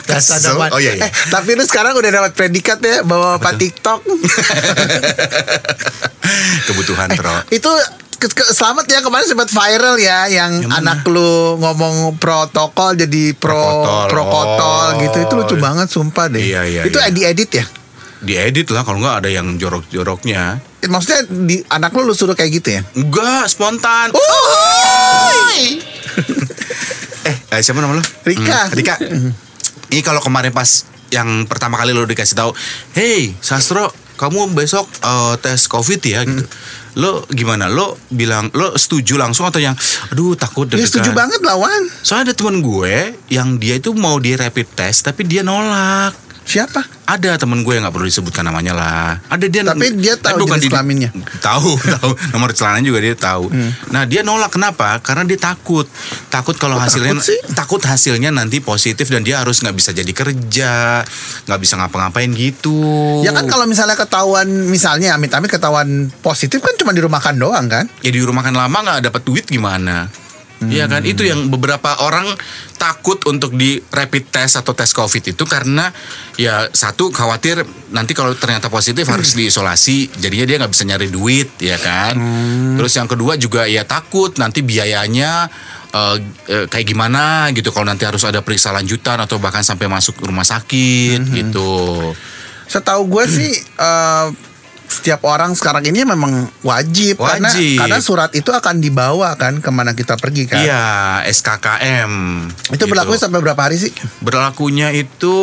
Kesel. 0.08 0.50
dapat. 0.50 0.68
Oh, 0.72 0.78
iya, 0.78 0.96
iya. 0.96 1.06
Eh, 1.06 1.10
tapi 1.28 1.52
lu 1.52 1.62
sekarang 1.62 1.92
udah 1.92 2.10
dapat 2.10 2.30
predikat 2.32 2.78
ya 2.80 3.00
bawa 3.00 3.36
Pak 3.36 3.52
TikTok. 3.54 4.00
Kebutuhan 6.66 7.06
Eh, 7.06 7.14
tro. 7.14 7.34
itu 7.50 7.70
ke- 8.16 8.28
ke- 8.28 8.50
selamat 8.50 8.84
ya 8.86 9.00
kemarin 9.00 9.24
sempat 9.24 9.48
viral 9.48 9.96
ya 9.96 10.26
yang, 10.26 10.58
Yang 10.58 10.68
mana? 10.68 10.80
anak 10.94 11.06
lu 11.06 11.30
ngomong 11.56 12.16
protokol 12.16 12.94
jadi 12.94 13.32
pro 13.32 13.52
Prokotol. 13.52 14.06
prokotol 14.08 14.86
Oh. 14.88 15.00
gitu 15.00 15.16
itu 15.20 15.34
lucu 15.34 15.56
banget 15.56 15.86
sumpah 15.86 16.26
deh. 16.26 16.40
Iya, 16.42 16.62
iya, 16.64 16.82
itu 16.82 16.96
iya. 16.96 17.08
diedit 17.08 17.50
ya? 17.52 17.64
Diedit 18.18 18.66
lah 18.68 18.82
kalau 18.82 18.98
nggak 18.98 19.16
ada 19.20 19.28
yang 19.28 19.54
jorok-joroknya. 19.54 20.58
Eh, 20.78 20.88
Maksudnya 20.88 21.20
di 21.28 21.60
anak 21.66 21.92
lu 21.92 22.02
lu 22.02 22.12
suruh 22.12 22.32
kayak 22.32 22.50
gitu 22.54 22.68
ya? 22.70 22.82
Enggak, 22.94 23.46
spontan. 23.46 24.10
Oh, 24.10 25.40
Eh, 27.22 27.36
eh, 27.50 27.60
siapa 27.60 27.76
nama 27.76 27.92
lo? 27.92 28.02
Rika. 28.22 28.70
Hmm, 28.70 28.72
Rika. 28.72 28.94
Ini 29.88 30.00
kalau 30.00 30.18
kemarin 30.20 30.50
pas 30.50 30.82
yang 31.08 31.44
pertama 31.44 31.74
kali 31.74 31.90
lo 31.90 32.02
dikasih 32.02 32.34
tahu, 32.34 32.50
"Hey, 32.92 33.34
Sastro, 33.36 33.88
kamu 34.16 34.50
besok 34.52 34.86
eh, 34.96 35.34
tes 35.36 35.66
Covid 35.66 36.00
ya?" 36.00 36.22
gitu. 36.22 36.46
Lo 36.96 37.28
gimana? 37.28 37.68
Lo 37.68 38.00
bilang 38.08 38.48
lo 38.56 38.72
setuju 38.74 39.20
langsung 39.20 39.44
atau 39.44 39.60
yang 39.60 39.76
aduh 40.08 40.32
takut 40.32 40.64
Ya 40.66 40.80
deg-degan? 40.80 40.88
setuju 40.88 41.10
banget 41.12 41.40
lawan. 41.44 41.82
Soalnya 42.00 42.32
ada 42.32 42.34
teman 42.34 42.64
gue 42.64 42.96
yang 43.28 43.60
dia 43.60 43.76
itu 43.76 43.92
mau 43.92 44.16
di 44.16 44.32
rapid 44.32 44.68
test 44.72 45.04
tapi 45.04 45.22
dia 45.22 45.44
nolak. 45.44 46.25
Siapa? 46.46 46.78
Ada 47.10 47.42
temen 47.42 47.66
gue 47.66 47.74
yang 47.74 47.82
nggak 47.82 47.94
perlu 47.94 48.06
disebutkan 48.06 48.46
namanya 48.46 48.70
lah. 48.70 49.18
Ada 49.26 49.50
dia. 49.50 49.66
Tapi 49.66 49.98
dia 49.98 50.14
tahu 50.14 50.46
jenis 50.46 50.62
di- 50.62 50.70
kelaminnya? 50.70 51.10
Tahu, 51.42 51.74
tahu. 51.98 52.10
Nomor 52.30 52.54
celananya 52.54 52.86
juga 52.86 53.02
dia 53.02 53.18
tahu. 53.18 53.50
Hmm. 53.50 53.70
Nah 53.90 54.06
dia 54.06 54.22
nolak 54.22 54.54
kenapa? 54.54 55.02
Karena 55.02 55.26
dia 55.26 55.34
takut. 55.36 55.90
Takut 56.30 56.54
kalau 56.54 56.78
hasilnya 56.78 57.18
takut 57.18 57.26
sih? 57.26 57.38
takut 57.52 57.82
hasilnya 57.82 58.30
nanti 58.30 58.62
positif 58.62 59.10
dan 59.10 59.26
dia 59.26 59.42
harus 59.42 59.58
nggak 59.58 59.74
bisa 59.74 59.90
jadi 59.90 60.12
kerja, 60.14 61.02
nggak 61.50 61.60
bisa 61.60 61.74
ngapa-ngapain 61.82 62.30
gitu. 62.30 62.78
Ya 63.26 63.34
kan 63.34 63.50
kalau 63.50 63.66
misalnya 63.66 63.98
ketahuan 63.98 64.46
misalnya 64.46 65.18
amit-amit 65.18 65.50
ketahuan 65.50 66.14
positif 66.22 66.62
kan 66.62 66.78
cuma 66.78 66.94
di 66.94 67.02
rumah 67.02 67.18
makan 67.18 67.40
doang 67.40 67.66
kan? 67.66 67.88
ya 68.04 68.12
di 68.12 68.20
rumah 68.20 68.44
makan 68.44 68.54
lama 68.54 68.78
nggak 68.84 69.08
dapat 69.08 69.22
duit 69.24 69.48
gimana? 69.48 70.06
Iya 70.64 70.88
kan? 70.88 71.04
Itu 71.04 71.20
yang 71.20 71.52
beberapa 71.52 72.00
orang 72.00 72.32
takut 72.80 73.20
untuk 73.28 73.52
di 73.52 73.76
rapid 73.92 74.32
test 74.32 74.56
atau 74.56 74.72
tes 74.72 74.88
covid 74.96 75.20
itu 75.20 75.44
karena 75.44 75.92
ya 76.40 76.68
satu 76.72 77.12
khawatir 77.12 77.60
nanti 77.92 78.16
kalau 78.16 78.32
ternyata 78.32 78.72
positif 78.72 79.04
harus 79.08 79.36
diisolasi 79.36 80.16
jadinya 80.16 80.46
dia 80.48 80.56
nggak 80.60 80.72
bisa 80.72 80.84
nyari 80.88 81.08
duit 81.12 81.52
ya 81.60 81.76
kan? 81.76 82.16
Terus 82.80 82.92
yang 82.96 83.08
kedua 83.08 83.36
juga 83.36 83.68
ya 83.68 83.84
takut 83.84 84.32
nanti 84.40 84.64
biayanya 84.64 85.52
eh, 85.92 86.16
eh, 86.48 86.66
kayak 86.72 86.86
gimana 86.88 87.52
gitu 87.52 87.68
kalau 87.68 87.84
nanti 87.84 88.08
harus 88.08 88.24
ada 88.24 88.40
periksa 88.40 88.72
lanjutan 88.72 89.20
atau 89.20 89.36
bahkan 89.36 89.60
sampai 89.60 89.92
masuk 89.92 90.16
rumah 90.24 90.44
sakit 90.44 91.20
gitu. 91.36 92.12
Setahu 92.66 93.12
gue 93.12 93.24
sih 93.28 93.52
eh, 93.92 94.26
setiap 94.86 95.22
orang 95.22 95.50
sekarang 95.52 95.82
ini 95.82 96.02
memang 96.02 96.30
wajib, 96.60 97.18
karena 97.18 97.46
Wajib. 97.46 97.74
karena 97.76 97.98
surat 97.98 98.30
itu 98.32 98.48
akan 98.48 98.78
dibawa 98.78 99.34
kan 99.34 99.58
ke 99.58 99.66
mana 99.68 99.92
kita 99.92 100.14
pergi 100.14 100.46
kan. 100.46 100.58
iya 100.58 100.86
SKKM 101.26 102.10
Itu 102.68 102.76
gitu. 102.76 102.84
berlakunya 102.86 103.18
sampai 103.18 103.40
berapa 103.40 103.58
hari 103.58 103.76
sih? 103.76 103.90
berlakunya 104.20 104.90
itu 104.90 105.36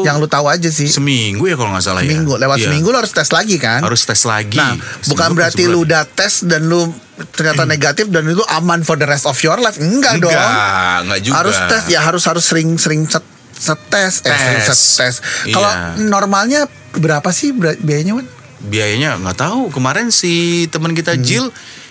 Yang 0.00 0.16
lu 0.18 0.26
tahu 0.26 0.46
aja 0.46 0.68
sih. 0.68 0.88
seminggu 0.88 1.44
ya 1.44 1.54
kalau 1.54 1.70
nggak 1.70 1.82
salah 1.82 2.00
ya. 2.00 2.08
Seminggu. 2.08 2.32
Lewat 2.36 2.56
Iya. 2.56 2.64
seminggu 2.66 2.88
lu 2.88 2.96
harus 2.96 3.12
tes 3.12 3.28
lagi 3.28 3.56
kan? 3.56 3.80
harus 3.80 4.00
tes 4.00 4.20
lagi. 4.22 4.56
Nah, 4.56 4.72
Seminggu 4.74 5.08
bukan 5.08 5.28
berarti 5.32 5.62
lu 5.66 5.78
udah 5.82 6.02
tes 6.06 6.34
dan 6.42 6.64
lu 6.64 6.88
ternyata 7.32 7.68
negatif 7.68 8.08
dan 8.08 8.24
itu 8.24 8.44
aman 8.50 8.80
for 8.80 8.94
the 8.94 9.04
rest 9.04 9.24
of 9.24 9.36
your 9.38 9.56
life. 9.56 9.76
Enggak, 9.76 10.16
dong. 10.18 10.32
Enggak, 10.32 10.96
enggak 11.02 11.20
juga. 11.20 11.36
Harus 11.36 11.56
tes 11.66 11.82
ya 11.88 12.00
harus 12.00 12.24
harus 12.24 12.44
sering-sering 12.44 13.04
set 13.04 13.24
setes 13.52 14.20
eh 14.22 14.32
sering 14.32 14.62
Tes. 14.62 14.76
setes. 14.76 15.14
Iya. 15.44 15.54
Kalau 15.54 15.70
normalnya 16.06 16.60
berapa 16.94 17.28
sih 17.30 17.52
biayanya, 17.56 18.12
Wan? 18.14 18.28
Biayanya 18.66 19.16
nggak 19.16 19.38
tahu. 19.38 19.70
Kemarin 19.70 20.10
si 20.10 20.66
teman 20.68 20.92
kita 20.92 21.14
Hmm. 21.14 21.22
Jill 21.22 21.46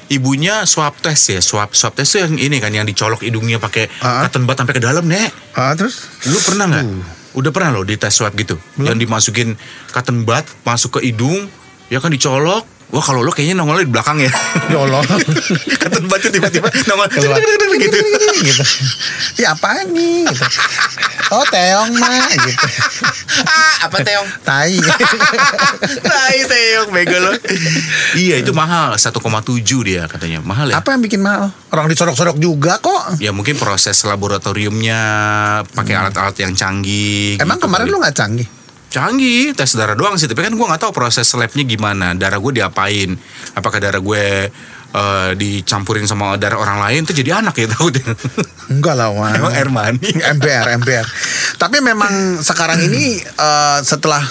ibunya 0.08 0.64
swab 0.64 1.00
test 1.00 1.32
ya. 1.32 1.40
Swab 1.40 1.74
swab 1.74 1.96
test 1.96 2.14
tuh 2.14 2.28
yang 2.28 2.36
ini 2.36 2.60
kan 2.60 2.70
yang 2.70 2.86
dicolok 2.86 3.24
hidungnya 3.24 3.58
pakai 3.58 3.90
Ah. 4.00 4.22
cotton 4.24 4.46
bud 4.46 4.54
sampai 4.54 4.76
ke 4.76 4.82
dalam, 4.84 5.08
Nek. 5.08 5.32
Ah, 5.56 5.74
terus 5.74 6.06
Lu 6.28 6.38
pernah 6.38 6.68
nggak? 6.68 6.86
Udah 7.36 7.52
pernah 7.52 7.76
lo 7.76 7.84
di 7.84 7.96
tes 7.96 8.12
swab 8.12 8.36
gitu? 8.36 8.56
Yang 8.78 9.08
dimasukin 9.08 9.50
cotton 9.90 10.24
bud 10.24 10.46
masuk 10.64 11.00
ke 11.00 11.10
hidung, 11.10 11.48
ya 11.88 12.00
kan 12.00 12.12
dicolok. 12.12 12.64
Wah 12.94 13.02
kalau 13.02 13.26
lo 13.26 13.34
kayaknya 13.34 13.58
nongol 13.58 13.82
di 13.82 13.90
belakang 13.90 14.22
ya. 14.22 14.32
Ya 14.70 14.78
Allah. 14.78 15.02
cotton 15.82 16.06
bud 16.06 16.20
tuh 16.22 16.32
tiba-tiba 16.32 16.70
nongol 16.86 17.08
Keluar. 17.10 17.38
gitu. 17.82 17.98
gitu. 18.48 18.64
Ya 19.42 19.58
apaan 19.58 19.90
nih? 19.92 20.24
Gitu. 20.30 20.46
Oh 21.34 21.42
teong 21.50 21.90
mah 21.98 22.30
gitu. 22.30 22.66
ah, 23.50 23.90
apa 23.90 23.98
teong? 24.06 24.30
Tai. 24.46 24.78
Tai 26.14 26.38
teong 26.46 26.90
bego 26.94 27.18
lo. 27.18 27.32
iya 28.14 28.38
itu 28.38 28.54
mahal 28.54 28.94
1,7 28.94 29.18
dia 29.82 30.06
katanya. 30.06 30.46
Mahal 30.46 30.70
ya? 30.70 30.78
Apa 30.80 30.94
yang 30.94 31.02
bikin 31.02 31.26
mahal? 31.26 31.50
Orang 31.74 31.90
disorok-sorok 31.90 32.38
juga 32.38 32.78
kok. 32.78 33.18
Ya 33.18 33.34
mungkin 33.34 33.58
proses 33.58 33.98
laboratoriumnya 34.06 35.00
pakai 35.74 35.98
alat-alat 35.98 36.38
yang 36.38 36.54
canggih. 36.54 37.42
Emang 37.42 37.58
gitu 37.58 37.66
kemarin 37.66 37.86
kali. 37.90 37.94
lu 37.94 37.98
nggak 38.00 38.16
canggih? 38.16 38.48
Canggih 38.96 39.52
tes 39.52 39.76
darah 39.76 40.00
doang 40.00 40.16
sih. 40.16 40.32
Tapi 40.32 40.40
kan 40.40 40.56
gue 40.56 40.66
nggak 40.66 40.88
tahu 40.88 40.96
proses 40.96 41.28
labnya 41.36 41.64
gimana. 41.68 42.16
Darah 42.16 42.40
gue 42.40 42.64
diapain? 42.64 43.12
Apakah 43.52 43.84
darah 43.84 44.00
gue 44.00 44.48
eh, 44.96 45.30
dicampurin 45.36 46.08
sama 46.08 46.40
darah 46.40 46.56
orang 46.56 46.80
lain? 46.80 47.04
Tuh 47.04 47.12
jadi 47.12 47.44
anak 47.44 47.60
ya 47.60 47.68
tahu 47.76 47.92
deh 47.92 48.06
Enggak 48.72 48.96
lah, 48.96 49.12
Wan. 49.12 49.36
emang 49.36 49.52
air 49.52 49.68
mani 49.68 50.10
MPR, 50.40 50.80
MPR. 50.80 51.06
Tapi 51.60 51.84
memang 51.84 52.40
sekarang 52.40 52.80
ini 52.80 53.20
eh, 53.20 53.80
setelah 53.84 54.24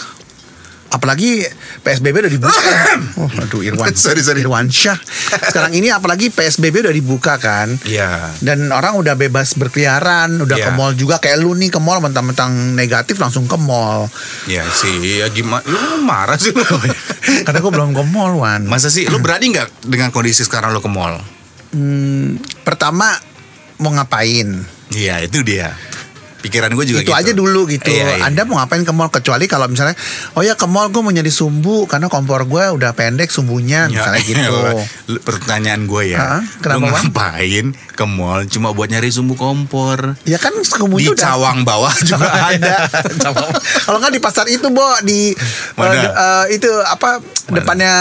apalagi 0.94 1.42
PSBB 1.82 2.14
udah 2.20 2.30
dibuka. 2.30 2.54
oh, 3.20 3.30
aduh 3.34 3.60
Irwan. 3.60 3.90
Sorry, 3.98 4.22
sorry. 4.22 4.40
Irwan 4.40 4.70
Syah. 4.70 4.94
Sekarang 5.44 5.72
ini 5.72 5.90
apalagi 5.90 6.30
PSBB 6.30 6.80
udah 6.80 6.94
dibuka 6.94 7.34
kan. 7.36 7.74
Iya 7.82 8.30
Dan 8.38 8.70
orang 8.70 8.94
udah 8.94 9.12
bebas 9.12 9.52
berkeliaran, 9.52 10.38
udah 10.38 10.54
Iya. 10.54 10.66
ke 10.66 10.72
mall 10.72 10.94
juga 10.94 11.18
kayak 11.18 11.36
lu 11.36 11.52
nih 11.52 11.68
ke 11.68 11.78
mall 11.78 11.98
mentang-mentang 11.98 12.48
negatif 12.72 13.18
langsung 13.18 13.44
ke 13.44 13.56
mall. 13.56 14.06
ya 14.44 14.62
sih 14.66 14.94
ya 15.18 15.26
gimana 15.28 15.64
lu 15.64 15.98
marah 16.00 16.36
sih 16.36 16.50
lu 16.50 16.62
Karena 17.44 17.58
gue 17.58 17.72
belum 17.72 17.90
ke 17.90 18.04
mall, 18.06 18.36
Wan. 18.36 18.62
masa 18.64 18.86
sih 18.86 19.04
lu 19.04 19.18
berani 19.18 19.50
nggak 19.50 19.84
dengan 19.84 20.08
kondisi 20.08 20.40
sekarang 20.40 20.70
lu 20.70 20.78
ke 20.78 20.86
mall 20.86 21.18
Hmm, 21.70 22.38
pertama 22.62 23.18
mau 23.76 23.90
ngapain? 23.90 24.62
iya 24.88 25.18
itu 25.18 25.42
dia 25.42 25.74
pikiran 26.44 26.68
gue 26.76 26.84
juga 26.84 27.00
itu 27.00 27.08
gitu. 27.08 27.16
aja 27.16 27.32
dulu 27.32 27.64
gitu. 27.64 27.88
Iya, 27.88 28.20
iya. 28.20 28.28
Anda 28.28 28.44
mau 28.44 28.60
ngapain 28.60 28.84
ke 28.84 28.92
mall 28.92 29.08
kecuali 29.08 29.48
kalau 29.48 29.64
misalnya 29.72 29.96
oh 30.36 30.44
ya 30.44 30.52
ke 30.52 30.68
mall 30.68 30.92
gue 30.92 31.00
mau 31.00 31.08
nyari 31.08 31.32
sumbu 31.32 31.88
karena 31.88 32.12
kompor 32.12 32.44
gue 32.44 32.64
udah 32.76 32.92
pendek 32.92 33.32
sumbunya 33.32 33.88
Ya, 33.88 34.04
misalnya 34.04 34.20
gitu. 34.28 34.54
Pertanyaan 35.24 35.88
gue 35.88 36.12
ya, 36.12 36.18
Hah? 36.20 36.42
Kenapa, 36.60 36.76
lu 36.76 36.86
ngapain 36.92 37.66
ke 37.72 38.04
mall 38.04 38.44
cuma 38.52 38.76
buat 38.76 38.92
nyari 38.92 39.08
sumbu 39.08 39.40
kompor? 39.40 40.20
Ya 40.28 40.36
kan 40.36 40.52
Di 40.60 41.08
udah 41.08 41.16
cawang 41.16 41.64
bawah 41.64 41.92
juga 42.08 42.28
ada. 42.28 42.84
Kalau 43.88 43.98
nggak 44.02 44.12
di 44.12 44.20
pasar 44.20 44.44
itu, 44.52 44.68
Bo, 44.68 44.84
di 45.00 45.32
Mana? 45.80 45.94
eh, 45.94 46.60
itu 46.60 46.68
apa 46.84 47.22
depannya 47.48 47.94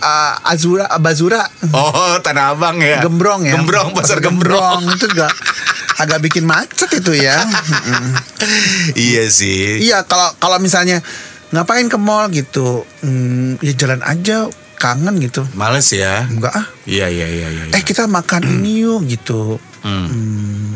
eh, 0.00 0.34
Azura 0.46 0.88
Bazura 0.96 1.44
Oh, 1.70 2.16
Tanah 2.18 2.52
Abang 2.52 2.76
ya. 2.76 3.00
Gembrong 3.00 3.44
ya. 3.44 3.54
Gembrong, 3.54 3.92
pasar 3.92 4.18
Gembrong. 4.18 4.82
itu 4.90 5.06
juga 5.06 5.28
agak 5.96 6.18
bikin 6.22 6.42
macet 6.42 6.88
itu 6.90 7.12
ya. 7.14 7.36
Iya 8.96 9.28
sih. 9.28 9.80
Iya, 9.80 10.04
kalau 10.04 10.32
kalau 10.36 10.56
misalnya 10.56 11.04
ngapain 11.50 11.86
ke 11.86 11.96
mall 11.96 12.30
gitu, 12.30 12.82
hmm, 13.02 13.58
ya 13.60 13.72
jalan 13.74 14.00
aja 14.00 14.48
kangen 14.76 15.20
gitu. 15.20 15.44
Males 15.52 15.86
ya. 15.90 16.24
Enggak 16.24 16.54
ah. 16.54 16.66
Iya, 16.84 17.06
iya, 17.06 17.26
iya, 17.28 17.48
iya. 17.50 17.64
Eh 17.70 17.82
kita 17.82 18.06
makan 18.06 18.42
ini 18.48 18.80
yuk 18.80 19.04
gitu. 19.06 19.60
Hmm. 19.80 20.06
Hmm, 20.06 20.72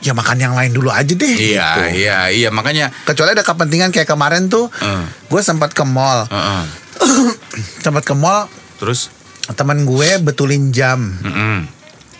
ya 0.00 0.12
makan 0.12 0.36
yang 0.38 0.54
lain 0.54 0.72
dulu 0.72 0.88
aja 0.88 1.08
deh. 1.08 1.28
Iya, 1.28 1.68
gitu. 1.92 2.00
iya, 2.00 2.18
iya. 2.28 2.48
Makanya 2.48 2.88
Kecuali 3.04 3.32
ada 3.32 3.44
kepentingan 3.44 3.90
kayak 3.90 4.08
kemarin 4.08 4.48
tuh, 4.48 4.72
Hmm. 4.74 5.04
gue 5.28 5.40
sempat 5.40 5.72
ke 5.72 5.82
mall, 5.82 6.24
Heeh. 6.26 6.62
sempat 7.78 8.02
ke 8.02 8.12
mall, 8.12 8.48
Terus 8.76 9.08
teman 9.50 9.82
gue 9.82 10.18
betulin 10.18 10.70
jam, 10.70 10.98
Mm-mm. 11.18 11.66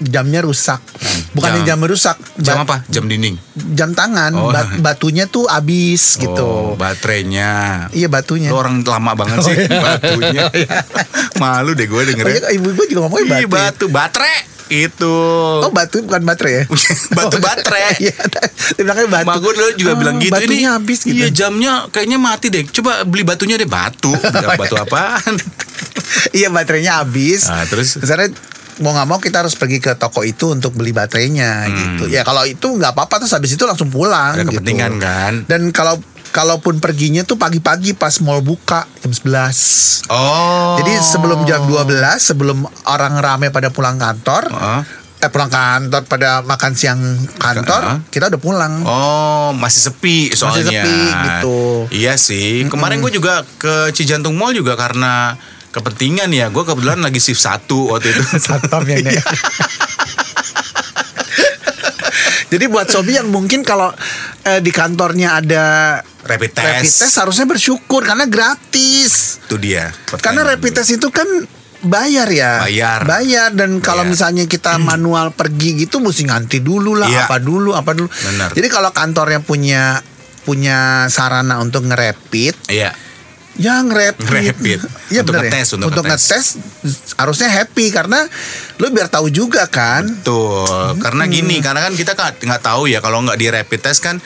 jamnya 0.01 0.40
rusak, 0.40 0.83
bukan 1.33 1.51
Jam- 1.57 1.66
jam 1.68 1.79
rusak, 1.81 2.16
Jam 2.37 2.62
apa? 2.62 2.83
Jam 2.87 3.05
dinding. 3.05 3.38
Jam 3.73 3.92
tangan, 3.92 4.31
Oh. 4.33 4.49
bat- 4.49 4.77
batunya 4.77 5.25
tuh 5.25 5.47
habis 5.47 6.14
Oh, 6.14 6.21
gitu. 6.21 6.49
baterainya. 6.77 7.87
Iya 7.90 8.07
batunya. 8.07 8.49
Lu 8.49 8.59
orang 8.59 8.81
lama 8.81 9.14
banget 9.14 9.38
sih 9.45 9.57
batunya. 9.66 10.51
Malu 11.40 11.73
deh 11.73 11.85
gue 11.85 11.95
Oh, 11.95 12.05
dengernya. 12.05 12.35
iya, 12.40 12.51
ibu 12.53 12.68
gue 12.73 12.87
juga 12.88 13.07
ngomongin 13.07 13.27
batu. 13.27 13.49
batu, 13.49 13.85
baterai. 13.88 14.52
Itu. 14.72 15.14
Oh 15.61 15.68
batu 15.68 16.00
bukan 16.00 16.22
baterai 16.22 16.52
ya? 16.54 16.62
batu 17.18 17.37
baterai. 17.38 17.80
Iya, 18.02 18.16
di 18.72 18.82
belakangnya 18.82 19.11
batu. 19.12 19.26
Mak 19.28 19.37
gue 19.38 19.52
dulu 19.52 19.70
juga 19.76 19.92
Oh, 19.92 19.98
bilang 19.98 20.16
gitu 20.16 20.32
Batunya 20.32 20.56
ini 20.56 20.66
habis 20.66 20.98
gitu. 21.04 21.12
Iya 21.14 21.28
jamnya 21.28 21.72
kayaknya 21.92 22.16
mati 22.16 22.46
deh 22.48 22.64
Coba 22.64 23.04
beli 23.04 23.22
batunya 23.22 23.54
deh 23.54 23.66
Batu 23.66 24.11
Ya, 24.42 24.48
Batu 24.56 24.74
apaan 24.74 25.35
iya 26.32 26.48
baterainya 26.48 27.00
habis. 27.00 27.46
Nah, 27.46 27.64
terus? 27.64 27.96
Misalnya 27.96 28.32
mau 28.80 28.90
nggak 28.90 29.06
mau 29.06 29.18
kita 29.18 29.44
harus 29.44 29.52
pergi 29.52 29.78
ke 29.78 29.92
toko 29.94 30.24
itu 30.24 30.48
untuk 30.48 30.72
beli 30.72 30.90
baterainya 30.90 31.68
gitu. 31.68 32.08
Ya 32.08 32.24
kalau 32.24 32.42
itu 32.42 32.64
nggak 32.64 32.92
apa-apa 32.92 33.20
terus 33.20 33.32
habis 33.32 33.52
itu 33.52 33.62
langsung 33.62 33.88
pulang. 33.88 34.32
Hmm. 34.32 34.40
Ada 34.40 34.42
gitu. 34.42 34.50
kepentingan 34.56 34.92
kan 34.96 35.32
Dan 35.44 35.68
kalau 35.70 36.00
kalaupun 36.33 36.81
perginya 36.81 37.23
tuh 37.23 37.37
pagi-pagi 37.37 37.92
pas 37.92 38.16
mall 38.25 38.40
buka 38.40 38.88
jam 39.05 39.12
11. 39.12 40.09
Oh 40.09 40.81
Jadi 40.81 40.92
sebelum 40.99 41.45
jam 41.45 41.68
12, 41.68 41.92
sebelum 42.18 42.64
orang 42.88 43.21
rame 43.21 43.53
pada 43.53 43.68
pulang 43.68 44.01
kantor, 44.01 44.49
Heeh. 44.49 44.83
eh 45.23 45.31
pulang 45.31 45.53
kantor 45.53 46.03
pada 46.09 46.40
makan 46.42 46.73
siang 46.73 46.99
kantor, 47.37 47.81
Heeh. 47.85 47.99
kita 48.09 48.33
udah 48.33 48.40
pulang. 48.40 48.73
Oh 48.83 49.53
masih 49.53 49.92
sepi 49.92 50.33
soalnya 50.33 50.73
sepi, 50.73 50.99
gitu. 51.12 51.61
Iya 51.92 52.16
sih 52.16 52.64
Kemarin 52.66 53.05
gue 53.05 53.12
juga 53.12 53.45
ke 53.61 53.92
Cijantung 53.92 54.35
Mall 54.35 54.57
juga 54.57 54.73
karena 54.75 55.37
kepentingan 55.73 56.29
ya 56.33 56.49
Gue 56.53 56.64
kebetulan 56.64 57.01
lagi 57.01 57.21
shift 57.21 57.40
satu 57.40 57.92
waktu 57.92 58.12
itu 58.12 58.23
Satpam 58.45 58.88
ya 58.88 58.97
Nek. 59.05 59.21
Jadi 62.53 62.64
buat 62.68 62.85
Sobi 62.85 63.16
yang 63.16 63.33
mungkin 63.33 63.64
kalau 63.64 63.88
eh, 64.44 64.61
di 64.61 64.70
kantornya 64.70 65.38
ada 65.38 65.64
Rapid 66.22 66.50
test 66.52 66.62
rapid 66.62 66.92
test 67.02 67.16
harusnya 67.18 67.46
bersyukur 67.46 68.00
karena 68.00 68.26
gratis. 68.26 69.42
Itu 69.42 69.59
dia 69.59 69.90
Karena 70.18 70.46
rapid 70.46 70.70
gue. 70.70 70.76
test 70.78 70.94
itu 70.94 71.09
kan 71.09 71.26
bayar 71.83 72.31
ya. 72.31 72.62
Bayar. 72.62 73.02
Bayar 73.02 73.50
dan 73.50 73.83
kalau 73.83 74.07
misalnya 74.07 74.46
kita 74.46 74.78
manual 74.78 75.35
pergi 75.35 75.83
gitu 75.83 75.98
mesti 75.98 76.26
nganti 76.26 76.62
dulu 76.62 76.94
lah 76.94 77.11
Iya. 77.11 77.26
apa 77.26 77.42
dulu 77.42 77.74
apa 77.74 77.90
dulu. 77.90 78.07
Benar. 78.07 78.55
Jadi 78.55 78.68
kalau 78.70 78.94
kantornya 78.94 79.42
punya 79.42 79.98
punya 80.42 81.07
sarana 81.07 81.59
untuk 81.59 81.87
ngerepit, 81.87 82.55
Iya. 82.66 82.94
Ya 83.61 83.85
ngerepit. 83.85 84.25
Ngerepit. 84.25 84.81
Iya 85.12 85.21
Untuk 85.25 85.35
bener 85.37 85.45
ya. 85.45 85.51
ngetes, 85.53 85.69
untuk 85.77 85.91
ngetes. 85.93 86.25
ngetes 86.31 86.47
harusnya 87.21 87.49
happy 87.53 87.93
karena 87.93 88.25
lu 88.81 88.88
biar 88.88 89.12
tahu 89.12 89.29
juga 89.29 89.69
kan. 89.69 90.09
Betul. 90.09 90.97
Karena 91.03 91.25
gini, 91.29 91.61
karena 91.61 91.85
kan 91.85 91.93
kita 91.93 92.17
nggak 92.17 92.62
tahu 92.62 92.88
ya 92.88 93.05
kalau 93.05 93.21
nggak 93.25 93.38
di 93.38 93.47
rapid 93.53 93.81
test 93.85 94.01
kan 94.01 94.17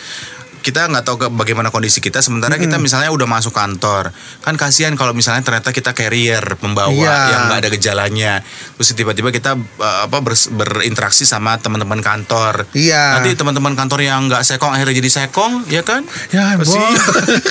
kita 0.67 0.83
nggak 0.85 1.05
tahu 1.05 1.17
ke- 1.17 1.31
bagaimana 1.31 1.71
kondisi 1.71 2.01
kita 2.01 2.19
sementara 2.19 2.59
kita 2.59 2.75
misalnya 2.77 3.09
udah 3.09 3.23
masuk 3.25 3.55
kantor 3.55 4.11
kan 4.41 4.55
kasihan 4.55 4.93
kalau 4.93 5.13
misalnya 5.13 5.41
ternyata 5.41 5.71
kita 5.71 5.93
carrier 5.93 6.43
pembawa 6.57 6.91
Iya. 6.91 7.15
yang 7.31 7.43
nggak 7.47 7.61
ada 7.61 7.71
gejalanya 7.71 8.33
terus 8.75 8.91
tiba-tiba 8.93 9.31
kita 9.31 9.55
uh, 9.55 9.99
apa 10.03 10.19
bers- 10.19 10.51
berinteraksi 10.51 11.23
sama 11.23 11.55
teman-teman 11.57 12.01
kantor 12.01 12.67
Iya. 12.73 13.15
nanti 13.17 13.33
teman-teman 13.33 13.73
kantor 13.73 14.03
yang 14.03 14.27
nggak 14.27 14.43
sekong 14.43 14.73
akhirnya 14.73 14.95
jadi 14.97 15.11
sekong 15.23 15.53
ya 15.69 15.81
kan 15.81 16.03
Ya, 16.29 16.59
Pasti- 16.59 16.75
Bos. 16.75 16.99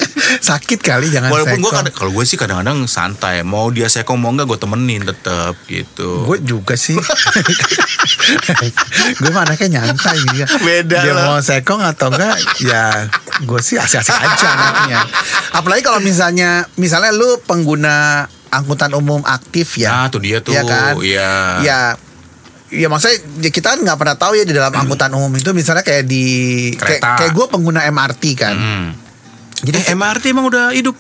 Sakit 0.50 0.80
kali 0.80 1.08
jangan 1.08 1.30
walaupun 1.30 1.58
gue 1.58 1.72
kalau 1.94 2.12
gue 2.12 2.26
sih 2.26 2.36
kadang-kadang 2.36 2.84
santai 2.86 3.42
mau 3.42 3.70
dia 3.70 3.88
sekong 3.88 4.18
mau 4.18 4.30
nggak 4.30 4.44
gue 4.46 4.60
temenin 4.60 5.02
tetap 5.06 5.56
gitu 5.66 6.26
Gue 6.26 6.42
juga 6.42 6.76
sih. 6.76 7.00
gue 9.16 9.30
mah 9.32 9.44
anaknya 9.44 9.80
nyantai 9.80 10.18
gitu 10.18 10.36
ya. 10.38 10.48
Beda 10.58 11.00
Dia 11.00 11.14
lah. 11.14 11.24
mau 11.28 11.40
sekong 11.40 11.80
atau 11.80 12.10
enggak 12.10 12.36
ya 12.60 13.05
gue 13.40 13.60
sih 13.60 13.76
asik-asik 13.76 14.14
aja 14.14 14.48
anaknya. 14.50 15.00
Apalagi 15.52 15.82
kalau 15.82 16.00
misalnya 16.00 16.66
misalnya 16.76 17.10
lu 17.10 17.40
pengguna 17.40 18.26
angkutan 18.48 18.92
umum 18.92 19.22
aktif 19.22 19.78
ya. 19.78 19.92
Ah, 19.96 20.08
tuh 20.08 20.20
dia 20.20 20.40
tuh, 20.40 20.52
Iya 20.52 20.64
kan? 20.64 20.94
iya. 21.00 21.30
Ya 21.62 21.80
Ya 22.68 22.90
maksudnya 22.90 23.22
ya 23.40 23.50
kita 23.50 23.78
nggak 23.78 23.94
pernah 23.94 24.16
tahu 24.16 24.36
ya 24.36 24.44
di 24.44 24.52
dalam 24.52 24.74
angkutan 24.74 25.14
umum 25.14 25.30
itu 25.32 25.54
misalnya 25.54 25.80
kayak 25.82 26.02
di 26.04 26.26
kayak, 26.74 26.98
Kereta. 26.98 27.12
kayak 27.16 27.32
gue 27.32 27.46
pengguna 27.48 27.86
MRT 27.86 28.24
kan. 28.34 28.56
Hmm. 28.58 28.88
Jadi 29.62 29.78
Eh, 29.80 29.94
MRT 29.94 30.34
emang 30.34 30.50
udah 30.50 30.74
hidup? 30.74 30.98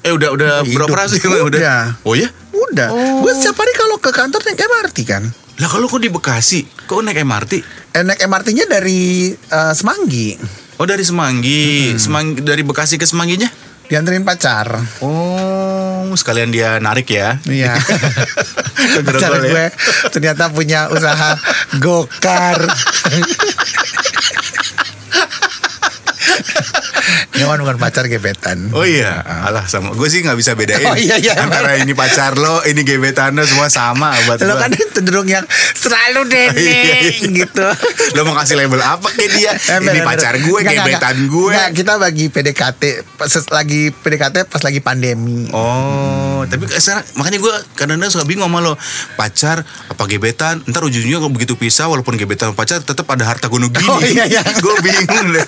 Eh 0.00 0.10
udah 0.10 0.28
udah 0.30 0.52
Hidup. 0.60 0.74
beroperasi 0.76 1.22
Udah. 1.22 1.94
Oh 2.02 2.12
ya? 2.12 2.26
udah, 2.50 2.88
Oh. 2.88 3.22
gue 3.22 3.32
setiap 3.32 3.56
hari 3.56 3.72
kalau 3.72 3.96
ke 3.96 4.10
kantor 4.10 4.40
naik 4.42 4.60
MRT 4.60 4.98
kan. 5.04 5.22
Lah 5.58 5.68
kalau 5.68 5.86
kok 5.86 5.98
di 5.98 6.08
Bekasi, 6.08 6.60
kok 6.84 7.00
naik 7.00 7.20
MRT? 7.20 7.52
Eh, 7.90 8.02
naik 8.02 8.20
MRT-nya 8.20 8.64
dari 8.64 9.30
eh, 9.30 9.72
Semanggi, 9.72 10.34
Oh 10.80 10.88
dari 10.88 11.04
Semanggi, 11.04 11.92
Semanggi 12.00 12.40
dari 12.40 12.64
Bekasi 12.64 12.96
ke 12.96 13.04
Semangginya? 13.04 13.52
dianterin 13.90 14.24
pacar. 14.24 14.80
Oh, 15.02 16.06
sekalian 16.14 16.54
dia 16.54 16.78
narik 16.80 17.10
ya. 17.10 17.36
Iya. 17.44 17.74
Pacar 19.04 19.44
ya? 19.44 19.44
gue 19.44 19.66
ternyata 20.08 20.48
punya 20.48 20.88
usaha 20.88 21.36
gokar. 21.76 22.64
Ini 27.40 27.48
kan 27.48 27.58
bukan 27.58 27.76
pacar 27.76 28.04
gebetan. 28.04 28.68
Oh 28.70 28.84
iya, 28.84 29.16
alah 29.24 29.64
sama. 29.64 29.96
Gue 29.96 30.06
sih 30.06 30.20
nggak 30.20 30.36
bisa 30.36 30.52
bedain 30.52 30.84
Oh, 30.84 30.92
iya, 30.92 31.16
iya. 31.16 31.40
antara 31.40 31.74
ini 31.74 31.92
pacar 31.92 32.36
lo, 32.36 32.60
ini 32.62 32.84
gebetan 32.84 33.32
lo 33.32 33.42
semua 33.42 33.66
sama 33.66 34.12
buat 34.24 34.44
Lo 34.44 34.54
kan 34.54 34.68
cenderung 34.92 35.24
yang 35.24 35.44
selalu 35.72 36.28
Iya, 36.28 36.44
dene 36.52 37.00
iya. 37.16 37.28
gitu. 37.40 37.64
Lo 38.12 38.20
mau 38.22 38.36
kasih 38.36 38.54
label 38.54 38.78
apa 38.78 39.08
ke 39.08 39.24
dia? 39.30 39.56
Eh, 39.56 39.78
ini 39.80 40.00
pacar 40.02 40.36
gue, 40.36 40.44
Nggak, 40.44 40.60
nggak, 40.62 40.84
gebetan 40.84 41.16
nggak. 41.16 41.32
gue. 41.32 41.52
Nggak, 41.56 41.70
kita 41.72 41.92
bagi 41.96 42.24
PDKT 42.28 42.82
pas 43.16 43.30
lagi 43.50 43.80
PDKT 43.90 44.36
pas 44.44 44.60
lagi 44.60 44.80
pandemi. 44.80 45.48
Oh, 45.50 46.44
tapi 46.44 46.68
sekarang 46.68 47.04
makanya 47.14 47.38
gue 47.38 47.54
kadang-kadang 47.72 48.12
suka 48.12 48.28
bingung 48.28 48.46
sama 48.46 48.60
lo 48.60 48.74
pacar 49.16 49.64
apa 49.64 50.02
gebetan. 50.04 50.60
Ntar 50.68 50.84
ujungnya 50.84 51.16
kalau 51.16 51.32
begitu 51.32 51.54
pisah 51.54 51.88
walaupun 51.88 52.20
gebetan 52.20 52.52
pacar 52.52 52.84
tetap 52.84 53.08
ada 53.08 53.24
harta 53.24 53.48
gunung 53.48 53.72
gini. 53.72 53.88
Oh, 53.88 53.96
iya, 54.02 54.28
iya. 54.28 54.42
gue 54.64 54.74
bingung 54.84 55.32
deh. 55.32 55.46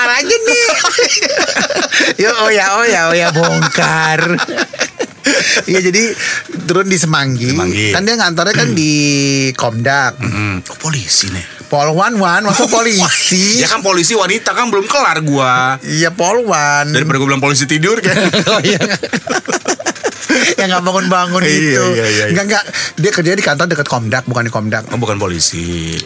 Bongkar 0.00 0.24
aja 0.24 0.36
nih. 0.40 0.68
Yo, 2.24 2.30
oh 2.32 2.50
ya, 2.50 2.66
oh 2.80 2.86
ya, 2.88 3.00
oh 3.12 3.14
ya, 3.16 3.28
bongkar. 3.32 4.20
Iya 5.68 5.80
jadi 5.84 6.02
turun 6.64 6.88
di 6.88 6.96
Semanggi, 6.96 7.52
Semanggi. 7.52 7.92
kan 7.92 8.02
dia 8.08 8.16
ngantornya 8.16 8.56
kan 8.56 8.72
di 8.72 8.92
Komdak, 9.52 10.16
Hmm, 10.16 10.64
oh, 10.64 10.76
polisi 10.80 11.28
nih. 11.28 11.44
Polwan 11.70 12.18
Wan, 12.18 12.42
masuk 12.48 12.66
polisi. 12.66 13.46
Ya 13.62 13.68
kan 13.70 13.84
polisi 13.84 14.16
wanita 14.16 14.56
kan 14.56 14.72
belum 14.72 14.88
kelar 14.90 15.22
gua. 15.22 15.76
Iya 15.84 16.10
Polwan. 16.10 16.90
Daripada 16.90 17.20
gue 17.20 17.28
bilang 17.30 17.44
polisi 17.44 17.68
tidur 17.68 18.00
kan. 18.02 18.16
oh 18.56 18.60
iya. 18.64 18.80
yang 20.58 20.68
nggak 20.68 20.82
bangun-bangun 20.82 21.42
Iya, 21.42 21.52
gitu. 21.52 21.84
iya, 21.92 22.06
iya. 22.06 22.24
Enggak 22.28 22.44
enggak, 22.46 22.64
dia 22.96 23.10
kerja 23.10 23.30
di 23.32 23.42
kantor 23.42 23.66
dekat 23.66 23.86
Komdak, 23.86 24.24
bukan 24.24 24.44
di 24.44 24.52
Komdak. 24.52 24.84
Oh, 24.88 24.96
bukan 24.96 25.16
polisi. 25.16 25.98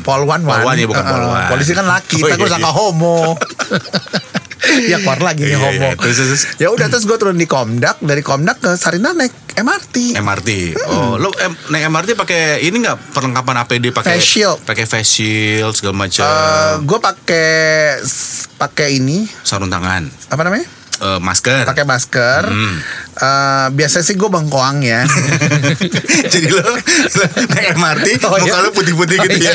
Polwan 0.00 0.42
Wan. 0.42 0.60
Polwan, 0.60 0.74
ya, 0.74 0.86
bukan 0.86 1.00
Eh, 1.00 1.04
eh, 1.04 1.14
Polwan. 1.14 1.42
Polisi 1.48 1.72
kan 1.72 1.86
laki, 1.86 2.16
Oh, 2.16 2.26
kita 2.26 2.36
iya, 2.36 2.48
sangka 2.48 2.64
iya. 2.64 2.72
homo. 2.72 3.18
ya 4.90 4.98
keluar 4.98 5.20
lagi 5.22 5.42
nih 5.44 5.54
Iya, 5.54 5.58
homo. 5.60 5.88
iya. 5.94 6.34
Ya 6.58 6.68
udah 6.68 6.86
terus 6.88 7.04
gue 7.04 7.14
turun 7.14 7.34
di 7.34 7.46
Komdak, 7.46 7.98
dari 8.00 8.20
Komdak 8.20 8.58
ke 8.58 8.70
Sarina 8.74 9.12
naik 9.12 9.30
MRT. 9.54 10.14
MRT. 10.14 10.50
Oh, 10.88 11.14
lo 11.14 11.30
em, 11.36 11.52
naik 11.68 11.86
MRT 11.88 12.10
pakai 12.14 12.42
ini 12.60 12.78
nggak 12.78 13.12
perlengkapan 13.12 13.54
APD 13.60 13.90
pakai 13.90 14.16
Face 14.16 14.28
shield. 14.28 14.58
pakai 14.62 14.84
face 14.84 15.08
shield 15.08 15.72
segala 15.72 15.94
macam. 16.00 16.26
gue 16.80 16.98
pakai 16.98 17.50
pakai 18.56 18.88
ini 18.96 19.26
sarung 19.40 19.68
tangan, 19.68 20.06
apa 20.26 20.42
namanya? 20.42 20.66
Eh, 20.98 21.18
masker. 21.22 21.62
Pakai 21.62 21.86
masker. 21.86 22.42
Hmm. 22.50 22.74
Eh, 23.18 23.66
biasanya 23.70 24.02
sih 24.02 24.18
gue 24.18 24.26
bengkoang 24.26 24.82
ya. 24.82 25.06
Jadi 26.34 26.50
lo, 26.50 26.62
lo 26.62 27.24
naik 27.54 27.78
MRT, 27.78 28.06
Oh, 28.26 28.34
muka 28.34 28.42
iya. 28.42 28.66
lo 28.66 28.70
putih-putih 28.74 29.16
Oh, 29.18 29.24
gitu 29.30 29.38
iya. 29.38 29.54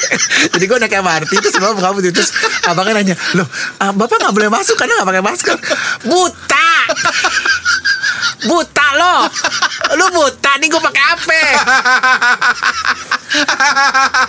Jadi 0.54 0.64
gue 0.70 0.78
naik 0.78 0.94
MRT 0.94 1.30
itu 1.34 1.48
semua 1.50 1.74
buka 1.74 1.90
putih 1.90 2.14
terus 2.14 2.30
abangnya 2.64 3.02
nanya, 3.02 3.16
loh 3.34 3.46
ah, 3.82 3.90
bapak 3.90 4.22
nggak 4.22 4.34
boleh 4.34 4.50
masuk 4.50 4.78
karena 4.78 5.02
nggak 5.02 5.08
pakai 5.10 5.24
masker. 5.24 5.56
Buta, 6.06 6.70
buta 8.46 8.86
lo, 8.94 9.16
lu 9.92 10.06
buta 10.10 10.52
nih 10.56 10.68
gue 10.68 10.80
pakai 10.80 11.04
apa? 11.10 11.40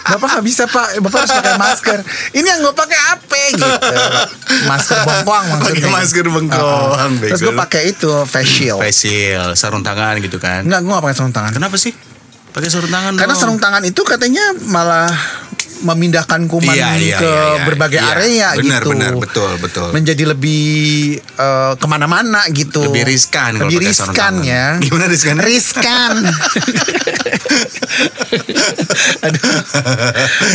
bapak 0.05 0.27
nggak 0.29 0.45
bisa 0.45 0.63
pak, 0.65 0.97
bapak 0.99 1.19
harus 1.21 1.33
pakai 1.33 1.55
masker. 1.55 1.99
Ini 2.33 2.47
yang 2.47 2.59
gue 2.61 2.73
pakai 2.73 2.99
apa 3.11 3.35
gitu? 3.51 3.69
Masker 4.65 4.97
bengkoang 5.01 5.45
maksudnya. 5.47 5.75
Pakai 5.77 5.91
masker 5.93 6.25
bengkoang, 6.27 6.91
Ah, 6.91 7.07
Terus 7.07 7.39
bego. 7.39 7.45
gue 7.45 7.53
pakai 7.57 7.81
itu 7.89 8.09
face 8.25 8.49
shield. 8.51 8.79
Face 8.79 8.99
shield, 8.99 9.53
sarung 9.55 9.81
tangan 9.81 10.17
gitu 10.19 10.37
kan. 10.37 10.63
Enggak, 10.63 10.81
gue 10.81 10.91
gak 10.91 11.03
pakai 11.03 11.15
sarung 11.15 11.33
tangan. 11.33 11.51
Kenapa 11.51 11.75
sih? 11.75 11.93
Pakai 12.51 12.67
sarung 12.67 12.89
tangan 12.89 13.13
Karena 13.13 13.31
dong. 13.31 13.39
sarung 13.39 13.59
tangan 13.59 13.83
itu 13.83 14.01
katanya 14.01 14.43
malah 14.63 15.11
memindahkan 15.83 16.47
kuman 16.47 16.71
Iya, 16.71 16.89
iya, 16.95 17.17
ke 17.19 17.27
iya, 17.27 17.43
iya. 17.59 17.63
berbagai 17.67 17.99
Iya. 17.99 18.11
area 18.15 18.47
Benar, 18.55 18.81
gitu. 18.81 18.89
benar, 18.95 19.11
betul, 19.19 19.51
betul. 19.59 19.87
Menjadi 19.91 20.23
lebih 20.31 20.63
eh, 21.19 21.73
ke 21.75 21.85
mana-mana 21.89 22.47
gitu. 22.51 22.87
Lebih 22.87 23.03
riskan 23.07 23.59
Lebih 23.59 23.79
riskan 23.83 24.33
ya. 24.41 24.77
Gimana 24.79 25.05
riskan? 25.09 25.35
Riskan. 25.41 26.13
Aduh. 29.21 29.57